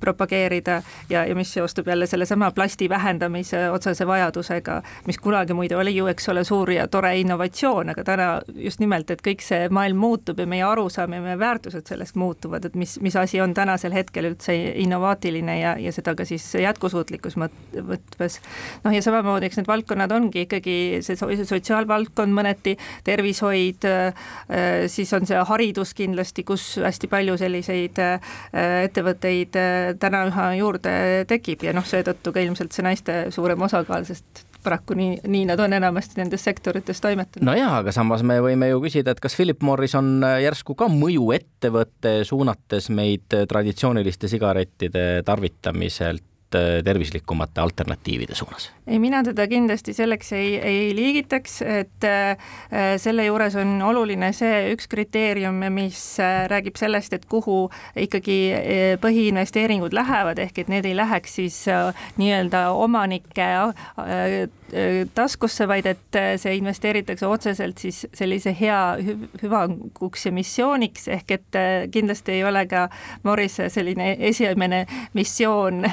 [0.00, 5.96] propageerida ja, ja mis seostub jälle sellesama plasti vähendamise otsese vajadusega, mis kunagi muide oli
[5.96, 10.00] ju, eks ole, suur ja tore innovatsioon, aga täna just nimelt, et kõik see maailm
[10.00, 13.94] muutub ja meie arusaam ja meie väärtused sellest muutuvad, et mis, mis asi on tänasel
[13.94, 18.40] hetkel üldse innovaatiline ja, ja seda ka siis jätkusuutlikkus mõttes.
[18.84, 24.26] noh, ja samamoodi, eks need valdkonnad ongi ikkagi see sotsiaalvaldkond mõneti, tervishoid, äh,
[24.90, 28.00] siis on see haridus kindlasti, kus hästi palju selliseid
[28.54, 33.60] ettevõtteid ettevõtteid äh, täna üha juurde tekib ja noh, seetõttu ka ilmselt see naiste suurem
[33.62, 37.44] osakaal, sest paraku nii, nii nad on enamasti nendes sektorites toimetanud.
[37.44, 40.88] no jaa, aga samas me võime ju küsida, et kas Philip Morris on järsku ka
[40.88, 46.24] mõjuettevõte, suunates meid traditsiooniliste sigarettide tarvitamiselt
[46.84, 48.70] tervislikumate alternatiivide suunas?
[48.86, 52.36] ei, mina teda kindlasti selleks ei, ei liigitaks, et äh,
[53.00, 58.82] selle juures on oluline see üks kriteerium, mis äh, räägib sellest, et kuhu ikkagi äh,
[59.02, 61.62] põhiinvesteeringud lähevad, ehk et need ei läheks siis
[62.20, 63.48] nii-öelda omanike
[65.14, 68.78] taskusse, vaid et see investeeritakse otseselt siis sellise hea
[69.42, 71.58] hüvanguks ja missiooniks, ehk et
[71.94, 72.88] kindlasti ei ole ka
[73.22, 74.84] Morrise selline esimene
[75.14, 75.84] missioon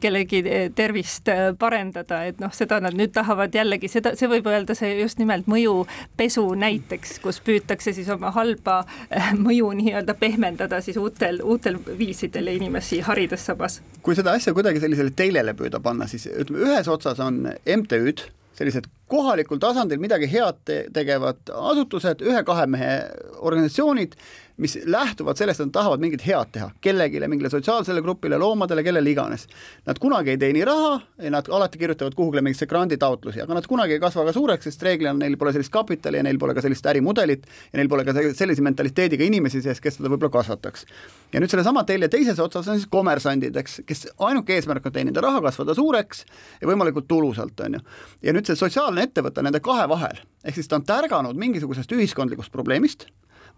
[0.00, 0.42] kellegi
[0.74, 5.20] tervist parendada, et noh, seda nad nüüd tahavad jällegi, seda, see võib öelda see just
[5.22, 8.80] nimelt mõjupesu näiteks, kus püütakse siis oma halba
[9.10, 13.80] äh, mõju nii-öelda pehmendada siis uutel, uutel viisidel ja inimesi harides sabas.
[14.02, 17.44] kui seda asja kuidagi sellisele teljele püüda panna, siis ütleme, ühes otsas on
[17.84, 18.26] MTÜ-d,
[18.58, 22.92] sellised kohalikul tasandil midagi head te tegevad asutused, ühe-kahe mehe
[23.40, 24.14] organisatsioonid,
[24.56, 29.10] mis lähtuvad sellest, et nad tahavad mingit head teha kellelegi, mingile sotsiaalsele grupile, loomadele, kellele
[29.10, 29.48] iganes.
[29.86, 34.02] Nad kunagi ei teeni raha nad alati kirjutavad kuhugile mingisse granditaotlusi, aga nad kunagi ei
[34.02, 37.48] kasva ka suureks, sest reeglina neil pole sellist kapitali ja neil pole ka sellist ärimudelit
[37.72, 40.86] ja neil pole ka sellise mentaliteediga inimesi sees, kes seda võib-olla kasvataks.
[41.32, 45.24] ja nüüd sellesama telje teises otsas on siis kommersandid, eks, kes ainuke eesmärk on teenida
[45.24, 46.24] raha, kasvada suureks
[46.60, 47.82] ja võimalikult tulusalt, on ju.
[48.22, 52.54] ja nüüd see sotsiaalne ettevõte nende kahe vahel, ehk siis ta on tärganud mingisugusest ühiskondlikust
[52.54, 53.08] probleemist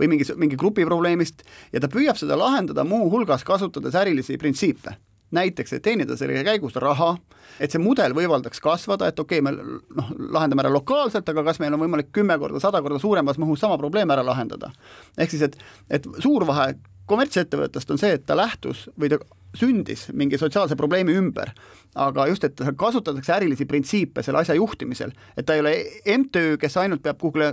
[0.01, 4.97] või mingi, mingi grupi probleemist ja ta püüab seda lahendada muuhulgas kasutades ärilisi printsiipe
[5.35, 7.17] näiteks, et teenida selle käigus raha,
[7.61, 11.59] et see mudel võimaldaks kasvada, et okei okay,, me noh, lahendame ära lokaalselt, aga kas
[11.63, 14.71] meil on võimalik kümme korda, sada korda suuremas mahus sama probleem ära lahendada.
[15.19, 15.59] ehk siis, et,
[15.91, 16.75] et suur vahe
[17.11, 19.21] kommertsettevõttest on see, et ta lähtus või ta
[19.57, 21.53] sündis mingi sotsiaalse probleemi ümber,
[21.95, 25.75] aga just, et kasutatakse ärilisi printsiipe selle asja juhtimisel, et ta ei ole
[26.19, 27.53] MTÜ, kes ainult peab kuhugile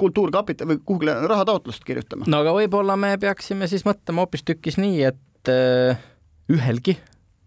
[0.00, 2.28] kultuurkapital või kuhugile rahataotlust kirjutama.
[2.28, 6.00] no aga võib-olla me peaksime siis mõtlema hoopistükkis nii, et äh,
[6.52, 6.96] ühelgi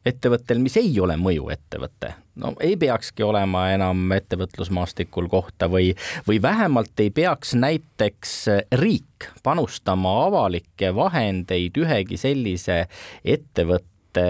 [0.06, 5.94] ettevõttel, mis ei ole mõjuettevõte, no ei peakski olema enam ettevõtlusmaastikul kohta või,
[6.28, 8.36] või vähemalt ei peaks näiteks
[8.82, 12.84] riik panustama avalikke vahendeid ühegi sellise
[13.24, 14.28] ettevõtte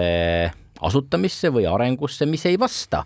[0.86, 3.04] asutamisse või arengusse, mis ei vasta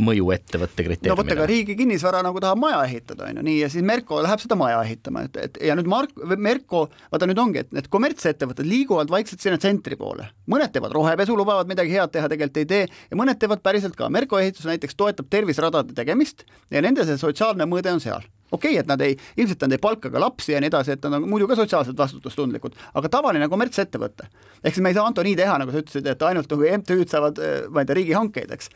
[0.00, 1.14] mõjuettevõtte kriteeriumile.
[1.14, 4.20] no vot, aga riigi kinnisvara nagu tahab maja ehitada, on ju, nii, ja siis Merko
[4.24, 7.88] läheb seda maja ehitama, et, et ja nüüd Mark, Merko, vaata nüüd ongi, et need
[7.92, 10.28] kommertsettevõtted liiguvad vaikselt sinna tsentri poole.
[10.50, 14.10] mõned teevad rohepesu, lubavad midagi head teha, tegelikult ei tee, ja mõned teevad päriselt ka.
[14.12, 18.80] Merko ehitus näiteks toetab terviseradade tegemist ja nende see sotsiaalne mõõde on seal okei okay,,
[18.80, 21.28] et nad ei, ilmselt nad ei palka ka lapsi ja nii edasi, et nad on
[21.30, 24.28] muidu ka sotsiaalselt vastutustundlikud, aga tavaline kommertsettevõte.
[24.62, 27.10] ehk siis me ei saa, Anto, nii teha, nagu sa ütlesid, et ainult nagu MTÜ-d
[27.10, 28.70] saavad, ma ei tea, riigihankeid, eks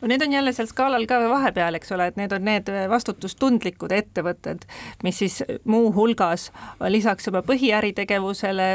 [0.00, 3.92] no need on jälle seal skaalal ka vahepeal, eks ole, et need on need vastutustundlikud
[3.94, 4.64] ettevõtted,
[5.02, 6.50] mis siis muuhulgas
[6.88, 8.68] lisaks oma põhiäritegevusele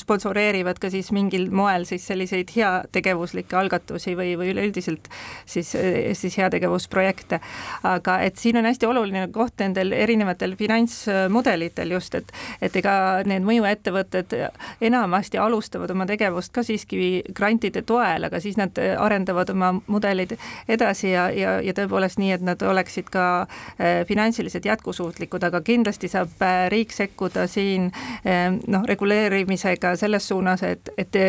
[0.00, 5.08] sponsoreerivad ka siis mingil moel siis selliseid heategevuslikke algatusi või, või üleüldiselt
[5.46, 5.74] siis,
[6.12, 7.40] siis heategevusprojekte.
[7.82, 13.44] aga et siin on hästi oluline koht nendel erinevatel finantsmudelitel just, et, et ega need
[13.46, 14.34] mõjuettevõtted
[14.80, 20.36] enamasti alustavad oma tegevust ka siiski grantide toel, aga siis nad arendavad oma mudelid
[20.68, 26.10] edasi ja, ja, ja tõepoolest nii, et nad oleksid ka äh, finantsiliselt jätkusuutlikud, aga kindlasti
[26.12, 27.90] saab äh, riik sekkuda siin
[28.26, 31.20] äh, noh, reguleerimisega selles suunas, et, et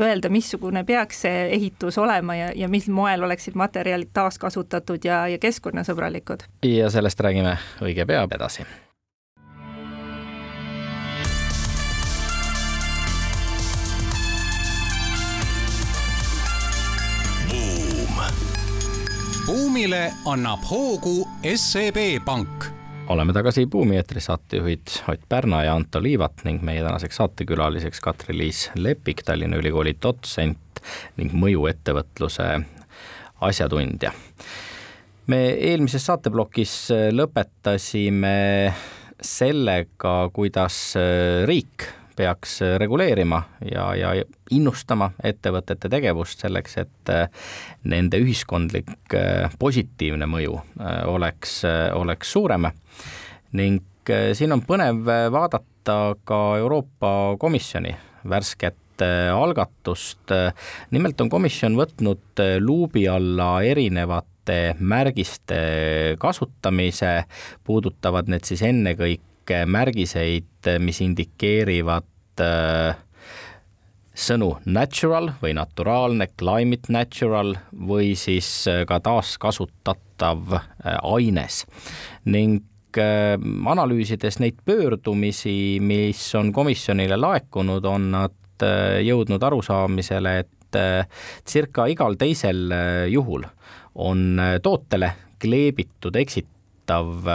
[0.00, 5.38] öelda, missugune peaks see ehitus olema ja, ja mil moel oleksid materjalid taaskasutatud ja, ja
[5.42, 6.48] keskkonnasõbralikud.
[6.66, 8.66] ja sellest räägime õige pea edasi
[19.82, 21.24] buumile annab hoogu
[21.56, 22.64] SEB Pank
[23.10, 28.60] oleme tagasi Buumi eetris, saatejuhid Ott Pärna ja Anto Liivat ning meie tänaseks saatekülaliseks Katri-Liis
[28.78, 30.78] Lepik, Tallinna Ülikooli dotsent
[31.16, 32.46] ning mõjuettevõtluse
[33.40, 34.12] asjatundja.
[35.26, 36.76] me eelmises saateplokis
[37.18, 38.36] lõpetasime
[39.18, 40.78] sellega, kuidas
[41.50, 44.12] riik peaks reguleerima ja, ja
[44.52, 47.48] innustama ettevõtete tegevust selleks, et äh,
[47.88, 51.62] nende ühiskondlik äh, positiivne mõju äh, oleks,
[51.98, 52.70] oleks suurem.
[53.52, 55.96] ning siin on põnev vaadata
[56.26, 57.94] ka Euroopa Komisjoni
[58.28, 59.02] värsket
[59.34, 60.30] algatust.
[60.90, 67.24] nimelt on komisjon võtnud luubi alla erinevate märgiste kasutamise,
[67.64, 72.06] puudutavad need siis ennekõike märgiseid, mis indikeerivad
[74.12, 80.52] sõnu natural või naturaalne, climate natural või siis ka taaskasutatav
[81.00, 81.62] aines.
[82.28, 82.62] Ning
[83.72, 88.66] analüüsides neid pöördumisi, mis on komisjonile laekunud, on nad
[89.02, 90.80] jõudnud arusaamisele, et
[91.48, 92.68] circa igal teisel
[93.12, 93.48] juhul
[93.94, 95.10] on tootele
[95.42, 97.26] kleebitud eksitav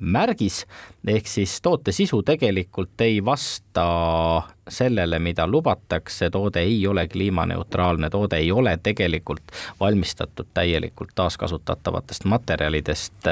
[0.00, 0.62] märgis,
[1.06, 8.36] ehk siis toote sisu tegelikult ei vasta sellele, mida lubatakse, toode ei ole kliimaneutraalne, toode
[8.36, 13.30] ei ole tegelikult valmistatud täielikult taaskasutatavatest materjalidest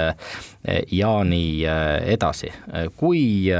[0.93, 1.65] ja nii
[2.17, 2.53] edasi.
[2.97, 3.51] kui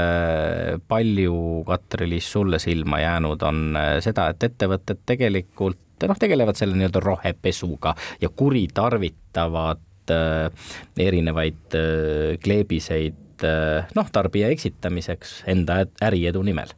[0.87, 7.95] palju, Katri-Liis, sulle silma jäänud on seda, et ettevõtted tegelikult noh, tegelevad selle nii-öelda rohepesuga
[8.21, 10.49] ja kuritarvitavad Äh,
[10.97, 16.71] erinevaid äh, kleebiseid äh, noh, tarbija eksitamiseks enda äriedu nimel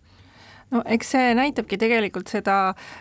[0.72, 2.58] no eks see näitabki tegelikult seda,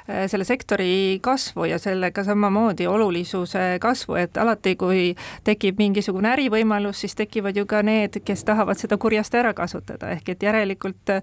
[0.08, 5.02] äh, selle sektori kasvu ja sellega samamoodi olulisuse kasvu, et alati, kui
[5.44, 10.32] tekib mingisugune ärivõimalus, siis tekivad ju ka need, kes tahavad seda kurjasti ära kasutada, ehk
[10.34, 11.22] et järelikult äh,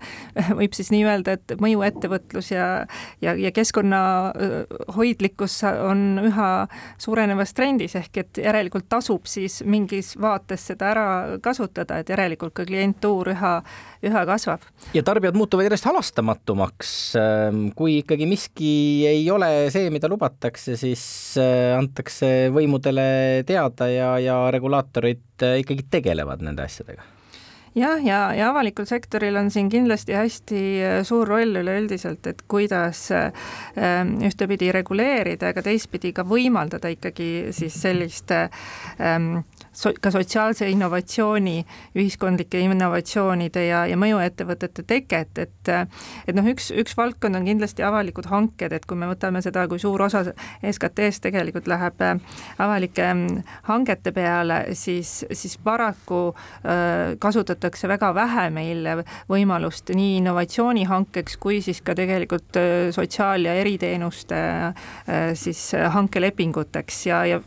[0.60, 2.68] võib siis nii öelda, et mõjuettevõtlus ja
[3.22, 6.52] ja, ja keskkonnahoidlikkus äh, on üha
[7.02, 11.08] suurenevas trendis, ehk et järelikult tasub siis mingis vaates seda ära
[11.42, 13.58] kasutada, et järelikult ka klientuur üha,
[14.06, 14.62] üha kasvab.
[14.94, 17.16] ja tarbijad muutuvad järjest halastamatuks sõltumatumaks.
[17.20, 24.16] Ähm, kui ikkagi miski ei ole see, mida lubatakse, siis äh, antakse võimudele teada ja,
[24.20, 27.04] ja regulaatorid äh, ikkagi tegelevad nende asjadega
[27.76, 32.44] jah, ja, ja, ja avalikul sektoril on siin kindlasti hästi äh, suur roll üleüldiselt, et
[32.48, 39.44] kuidas ähm, ühtepidi reguleerida, aga teistpidi ka võimaldada ikkagi siis sellist ähm,
[39.76, 41.60] so, ka sotsiaalse innovatsiooni,
[41.98, 45.72] ühiskondlike innovatsioonide ja, ja mõjuettevõtete teket, et
[46.28, 49.82] et noh, üks, üks valdkond on kindlasti avalikud hanked, et kui me võtame seda, kui
[49.82, 52.20] suur osa SKT-st tegelikult läheb äh,
[52.62, 58.90] avalike mm, hangete peale, siis, siis paraku äh, kasutatakse väga vähe meil
[59.32, 64.38] võimalust nii innovatsioonihankeks kui siis ka tegelikult äh, sotsiaal- ja eriteenuste
[65.38, 65.60] siis
[65.94, 67.40] hankelepinguteks ja, ja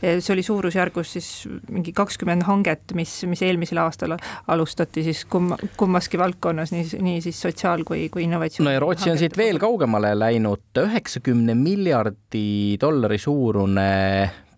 [0.00, 1.28] see oli suurusjärgus siis
[1.70, 4.16] mingi kakskümmend hanget, mis, mis eelmisel aastal
[4.52, 8.68] alustati siis kumma, kummaski valdkonnas, nii, nii siis sotsiaal kui, kui innovatsioon.
[8.68, 13.86] no ja Rootsi on siit veel kaugemale läinud, üheksakümne miljardi dollari suurune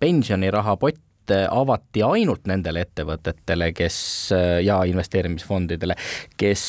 [0.01, 3.99] pensionirahapott avati ainult nendele ettevõtetele, kes
[4.65, 5.97] ja investeerimisfondidele,
[6.41, 6.63] kes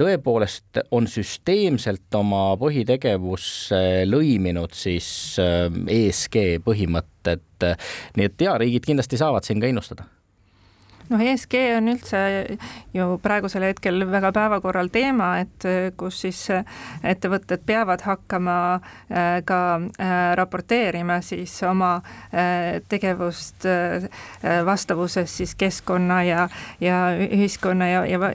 [0.00, 7.68] tõepoolest on süsteemselt oma põhitegevusse lõiminud siis ESG põhimõtted,
[8.16, 10.08] nii et ja riigid kindlasti saavad siin ka innustada
[11.10, 12.20] noh, ESG on üldse
[12.94, 15.66] ju praegusel hetkel väga päevakorral teema, et
[15.98, 16.40] kus siis
[17.06, 23.66] ettevõtted peavad hakkama äh, ka äh, raporteerima siis oma äh, tegevust
[24.64, 26.48] vastavuses siis keskkonna ja,
[26.80, 28.30] ja ühiskonna ja, ja,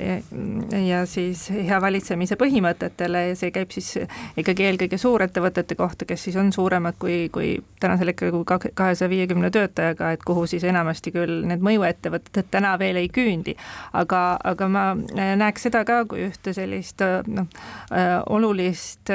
[0.85, 3.95] ja siis hea valitsemise põhimõtetele ja see käib siis
[4.37, 9.51] ikkagi eelkõige suurettevõtete kohta, kes siis on suuremad kui, kui tänasel hetkel kui kahesaja viiekümne
[9.53, 13.55] töötajaga, et kuhu siis enamasti küll need mõjuettevõtted täna täna veel ei küündi.
[13.93, 17.47] aga, aga ma äh, näeks seda ka kui ühte sellist äh, noh,
[17.91, 19.11] äh, olulist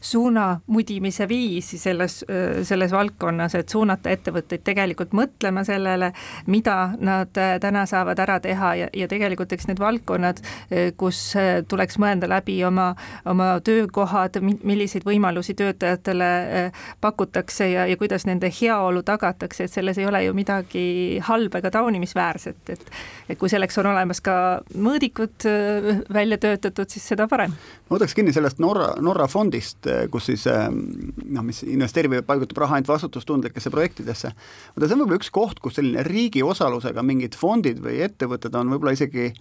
[0.00, 2.24] suuna mudimise viisi selles,
[2.62, 6.12] selles valdkonnas, et suunata ettevõtteid tegelikult mõtlema sellele,
[6.46, 10.40] mida nad täna saavad ära teha ja, ja tegelikult eks need valdkonnad,
[11.00, 11.20] kus
[11.68, 12.92] tuleks mõelda läbi oma,
[13.30, 16.30] oma töökohad, milliseid võimalusi töötajatele
[17.00, 20.86] pakutakse ja, ja kuidas nende heaolu tagatakse, et selles ei ole ju midagi
[21.26, 22.83] halba ega taunimisväärset, et
[23.28, 24.36] et kui selleks on olemas ka
[24.74, 27.54] mõõdikud äh, välja töötatud, siis seda parem.
[27.88, 30.82] ma võtaks kinni sellest Norra, Norra fondist, äh, kus siis ähm,
[31.24, 34.34] noh, mis investeerib ja paigutab raha ainult vastutustundlikesse projektidesse.
[34.76, 38.72] vaata, see on võib-olla üks koht, kus selline riigi osalusega mingid fondid või ettevõtted on
[38.74, 39.32] võib-olla isegi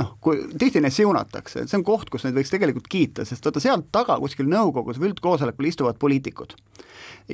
[0.00, 3.46] noh, kui tihti neid siunatakse, et see on koht, kus neid võiks tegelikult kiita, sest
[3.46, 6.56] vaata sealt taga kuskil nõukogus või üldkoosolekul istuvad poliitikud.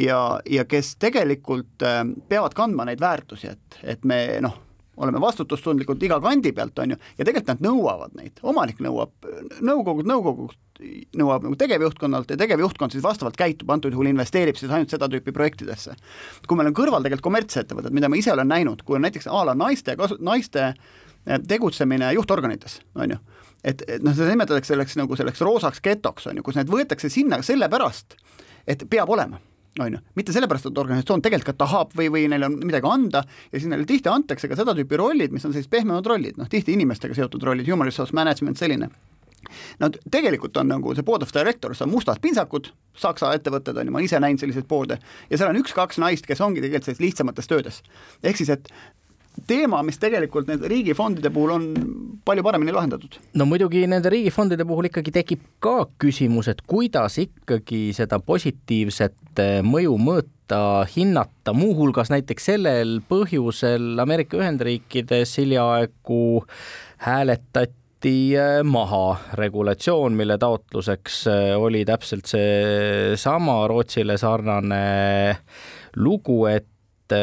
[0.02, 4.58] ja, ja kes tegelikult äh, peavad kandma neid väärtusi, et, et me noh,
[4.96, 9.12] oleme vastutustundlikud iga kandi pealt, on ju, ja tegelikult nad nõuavad neid, omanik nõuab,
[9.64, 10.60] nõukogud nõukogust
[11.16, 15.32] nõuab nagu tegevjuhtkonnalt ja tegevjuhtkond siis vastavalt käitub, antud juhul investeerib siis ainult seda tüüpi
[15.32, 15.96] projektidesse.
[16.46, 19.44] kui meil on kõrval tegelikult kommertsettevõtted, mida ma ise olen näinud, kui on näiteks a
[19.46, 23.18] la naiste kasu-, naiste eh, tegutsemine juhtorganites, on ju,
[23.64, 27.12] et, et noh, seda nimetatakse selleks nagu selleks roosaks getoks, on ju, kus need võetakse
[27.12, 28.18] sinna sellepärast,
[28.66, 29.40] et peab olema
[29.82, 33.22] on ju, mitte sellepärast, et organisatsioon tegelikult ka tahab või, või neil on midagi anda
[33.24, 36.50] ja siis neile tihti antakse ka seda tüüpi rollid, mis on sellised pehmemad rollid, noh
[36.50, 38.90] tihti inimestega seotud rollid, human resource management, selline.
[39.78, 43.92] No tegelikult on nagu see board of directors on mustad pintsakud, Saksa ettevõtted on ju,
[43.92, 44.96] ma olen ise näinud selliseid board'e
[45.30, 47.82] ja seal on üks-kaks naist, kes ongi tegelikult sellistes lihtsamates töödes.
[48.24, 48.72] ehk siis, et
[49.46, 51.66] teema, mis tegelikult nende riigifondide puhul on
[52.26, 53.18] palju paremini lahendatud.
[53.34, 59.96] no muidugi nende riigifondide puhul ikkagi tekib ka küsimus, et kuidas ikkagi seda positiivset mõju
[60.00, 60.60] mõõta,
[60.92, 66.22] hinnata, muuhulgas näiteks sellel põhjusel Ameerika Ühendriikides hiljaaegu
[67.06, 68.14] hääletati
[68.62, 69.04] maha
[69.38, 71.24] regulatsioon, mille taotluseks
[71.58, 75.36] oli täpselt seesama Rootsile sarnane
[75.96, 77.14] lugu, et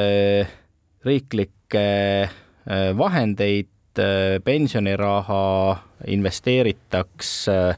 [1.06, 2.30] riiklik kõiki
[2.70, 7.76] äh, vahendeid, äh, pensioniraha investeeritaks äh,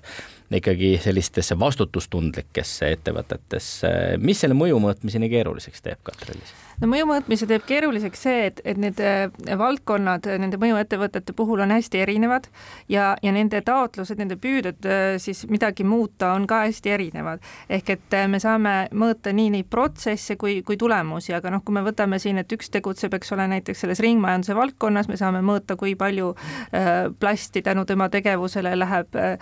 [0.53, 3.89] ikkagi sellistesse vastutustundlikesse ettevõtetesse.
[4.17, 6.41] mis selle mõju mõõtmise nii keeruliseks teeb, Katrin?
[6.81, 11.71] no mõju mõõtmise teeb keeruliseks see, et, et need äh, valdkonnad nende mõjuettevõtete puhul on
[11.75, 12.49] hästi erinevad
[12.91, 17.43] ja, ja nende taotlused, nende püüded äh, siis midagi muuta on ka hästi erinevad.
[17.69, 21.75] ehk et äh, me saame mõõta nii neid protsesse kui, kui tulemusi, aga noh, kui
[21.75, 25.79] me võtame siin, et üks tegutseb, eks ole, näiteks selles ringmajanduse valdkonnas, me saame mõõta,
[25.79, 29.37] kui palju äh, plasti tänu tema tegevusele läheb äh,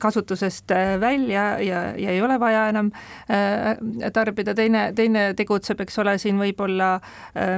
[0.00, 0.70] kasutusest
[1.00, 2.90] välja ja, ja ei ole vaja enam
[3.30, 3.76] äh,
[4.12, 7.56] tarbida, teine, teine tegutseb, eks ole, siin võib-olla äh,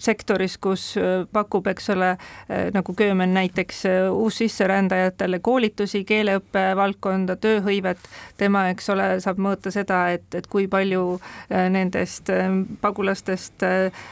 [0.00, 7.36] sektoris, kus äh, pakub, eks ole äh,, nagu Köömen näiteks äh, uussisserändajatele koolitusi keeleõppe valdkonda,
[7.36, 7.98] tööhõivet,
[8.40, 12.48] tema, eks ole, saab mõõta seda, et, et kui palju äh, nendest äh,
[12.80, 14.04] pagulastest äh,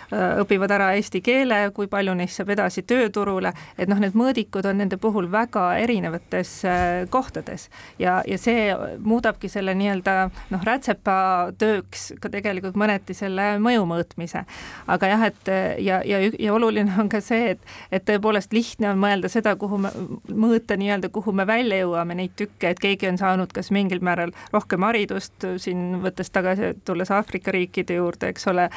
[0.43, 4.83] õpivad ära eesti keele, kui palju neist saab edasi tööturule, et noh, need mõõdikud on
[4.83, 7.05] nende puhul väga erinevates äh,
[7.43, 13.85] kohtades ja, ja see muudabki selle nii-öelda noh, rätsepa tööks ka tegelikult mõneti selle mõju
[13.87, 14.45] mõõtmise.
[14.87, 15.51] aga jah, et
[15.83, 19.79] ja, ja, ja oluline on ka see, et, et tõepoolest lihtne on mõelda seda, kuhu
[19.79, 19.91] me,
[20.29, 24.33] mõõta nii-öelda, kuhu me välja jõuame neid tükke, et keegi on saanud kas mingil määral
[24.53, 28.69] rohkem haridust, siin võttes tagasi, tulles Aafrika riikide juurde, eks ole,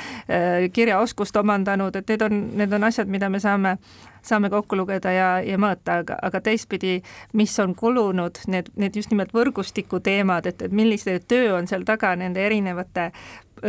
[0.74, 3.78] kirjaoskust omandanud, et need on, need on asjad, mida me saame
[4.28, 6.99] saame kokku lugeda ja, ja mõõta, aga, aga teistpidi,
[7.34, 11.86] mis on kulunud, need, need just nimelt võrgustiku teemad, et, et millise töö on seal
[11.88, 13.11] taga nende erinevate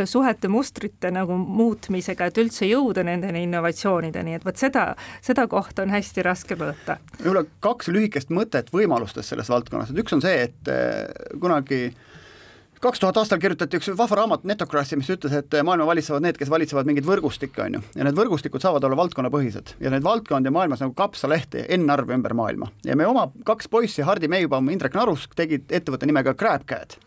[0.05, 4.89] suhete mustrite nagu muutmisega, et üldse jõuda nendeni innovatsioonideni, et vot seda,
[5.23, 6.97] seda kohta on hästi raske mõõta.
[7.21, 11.05] võib-olla kaks lühikest mõtet võimalustest selles valdkonnas, et üks on see, et eh,
[11.39, 11.87] kunagi
[12.83, 16.51] kaks tuhat aastal kirjutati üks vahva raamat Netocracy, mis ütles, et maailma valitsevad need, kes
[16.53, 19.77] valitsevad mingeid võrgustikke, on ju, ja need võrgustikud saavad olla valdkonnapõhised.
[19.83, 22.71] Ja neid valdkondi maailmas nagu kapsalehti N-arv ümber maailma.
[22.85, 26.99] Ja me oma kaks poissi, Hardi Meibaum, Indrek Narusk tegid ettevõtte nimega GrabCAD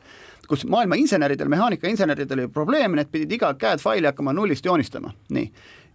[0.50, 5.44] kus maailma inseneridel, mehaanikainseneridel oli probleem, need pidid iga CAD faili hakkama nullist joonistama, nii.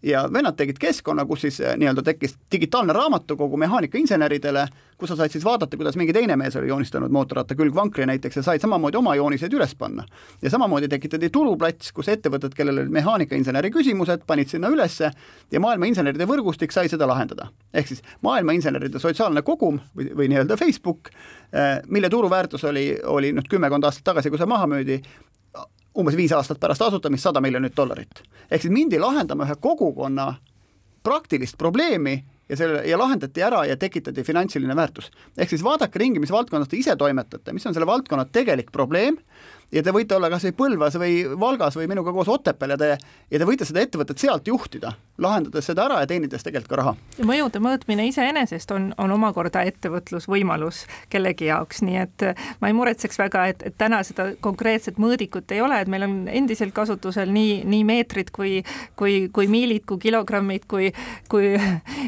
[0.05, 5.33] Ja vennad tegid keskkonna, kus siis eh, nii-öelda tekkis digitaalne raamatukogu mehaanikainseneridele kus sa said
[5.33, 9.15] siis vaadata, kuidas mingi teine mees oli joonistanud mootorratta külgvankri näiteks ja said samamoodi oma
[9.15, 10.05] jooniseid üles panna.
[10.41, 15.11] ja samamoodi tekitati turuplats, kus ettevõtted, kellel olid mehaanikainseneri küsimused, panid sinna ülesse
[15.51, 17.49] ja maailma inseneride võrgustik sai seda lahendada.
[17.73, 21.11] ehk siis maailma inseneride sotsiaalne kogum või, või nii-öelda Facebook,
[21.51, 25.01] eh, mille turuväärtus oli, oli nüüd kümmekond aastat tagasi, kui see maha müüdi,
[25.97, 28.23] umbes viis aastat pärast asutamist sada miljonit dollarit.
[28.51, 30.35] ehk siis mindi lahendama ühe kogukonna
[31.03, 35.11] praktilist probleemi ja selle ja lahendati ära ja tekitati finantsiline väärtus.
[35.37, 39.17] ehk siis vaadake ringi, mis valdkonnas te ise toimetate, mis on selle valdkonna tegelik probleem
[39.71, 42.97] ja te võite olla kas või Põlvas või Valgas või minuga koos Otepääl ja te,
[43.31, 46.93] ja te võite seda ettevõtet sealt juhtida, lahendades seda ära ja teenides tegelikult ka raha.
[47.23, 52.25] mõjude mõõtmine iseenesest on, on omakorda ettevõtlusvõimalus kellegi jaoks, nii et
[52.59, 56.17] ma ei muretseks väga, et, et täna seda konkreetset mõõdikut ei ole, et meil on
[56.27, 58.57] endiselt kasutusel nii, nii meetrid kui,
[58.99, 60.91] kui, kui miilid, kui kilogrammid, kui,
[61.31, 61.53] kui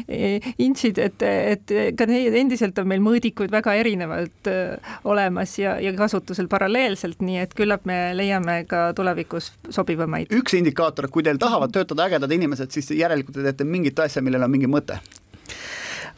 [0.66, 5.94] intsid, et, et ka neid endiselt on meil mõõdikuid väga erinevalt äh, olemas ja, ja
[5.96, 10.32] kasutusel paralleelselt, nii et küllap me leiame ka tulevikus sobivamaid.
[10.34, 14.44] üks indikaator, kui teil tahavad töötada ägedad inimesed, siis järelikult te teete mingit asja, millel
[14.46, 14.98] on mingi mõte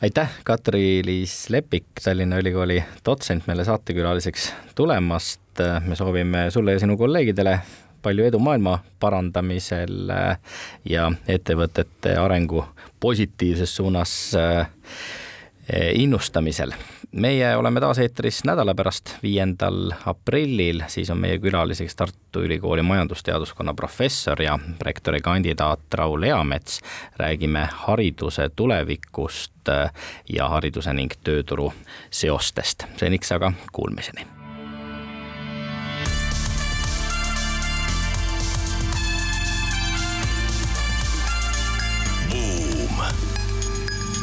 [0.03, 5.41] aitäh, Katri-Liis Lepik, Tallinna Ülikooli dotsent meile saatekülaliseks tulemast.
[5.87, 7.59] me soovime sulle ja sinu kolleegidele
[8.03, 10.13] palju edu maailma parandamisel
[10.89, 12.65] ja ettevõtete arengu
[13.01, 14.15] positiivses suunas
[15.95, 16.73] innustamisel
[17.13, 23.75] meie oleme taas eetris nädala pärast, viiendal aprillil, siis on meie külaliseks Tartu Ülikooli majandusteaduskonna
[23.75, 26.81] professor ja rektori kandidaat Raul Eamets.
[27.17, 29.69] räägime hariduse tulevikust
[30.29, 31.73] ja hariduse ning tööturu
[32.11, 32.85] seostest.
[32.97, 34.40] seniks aga kuulmiseni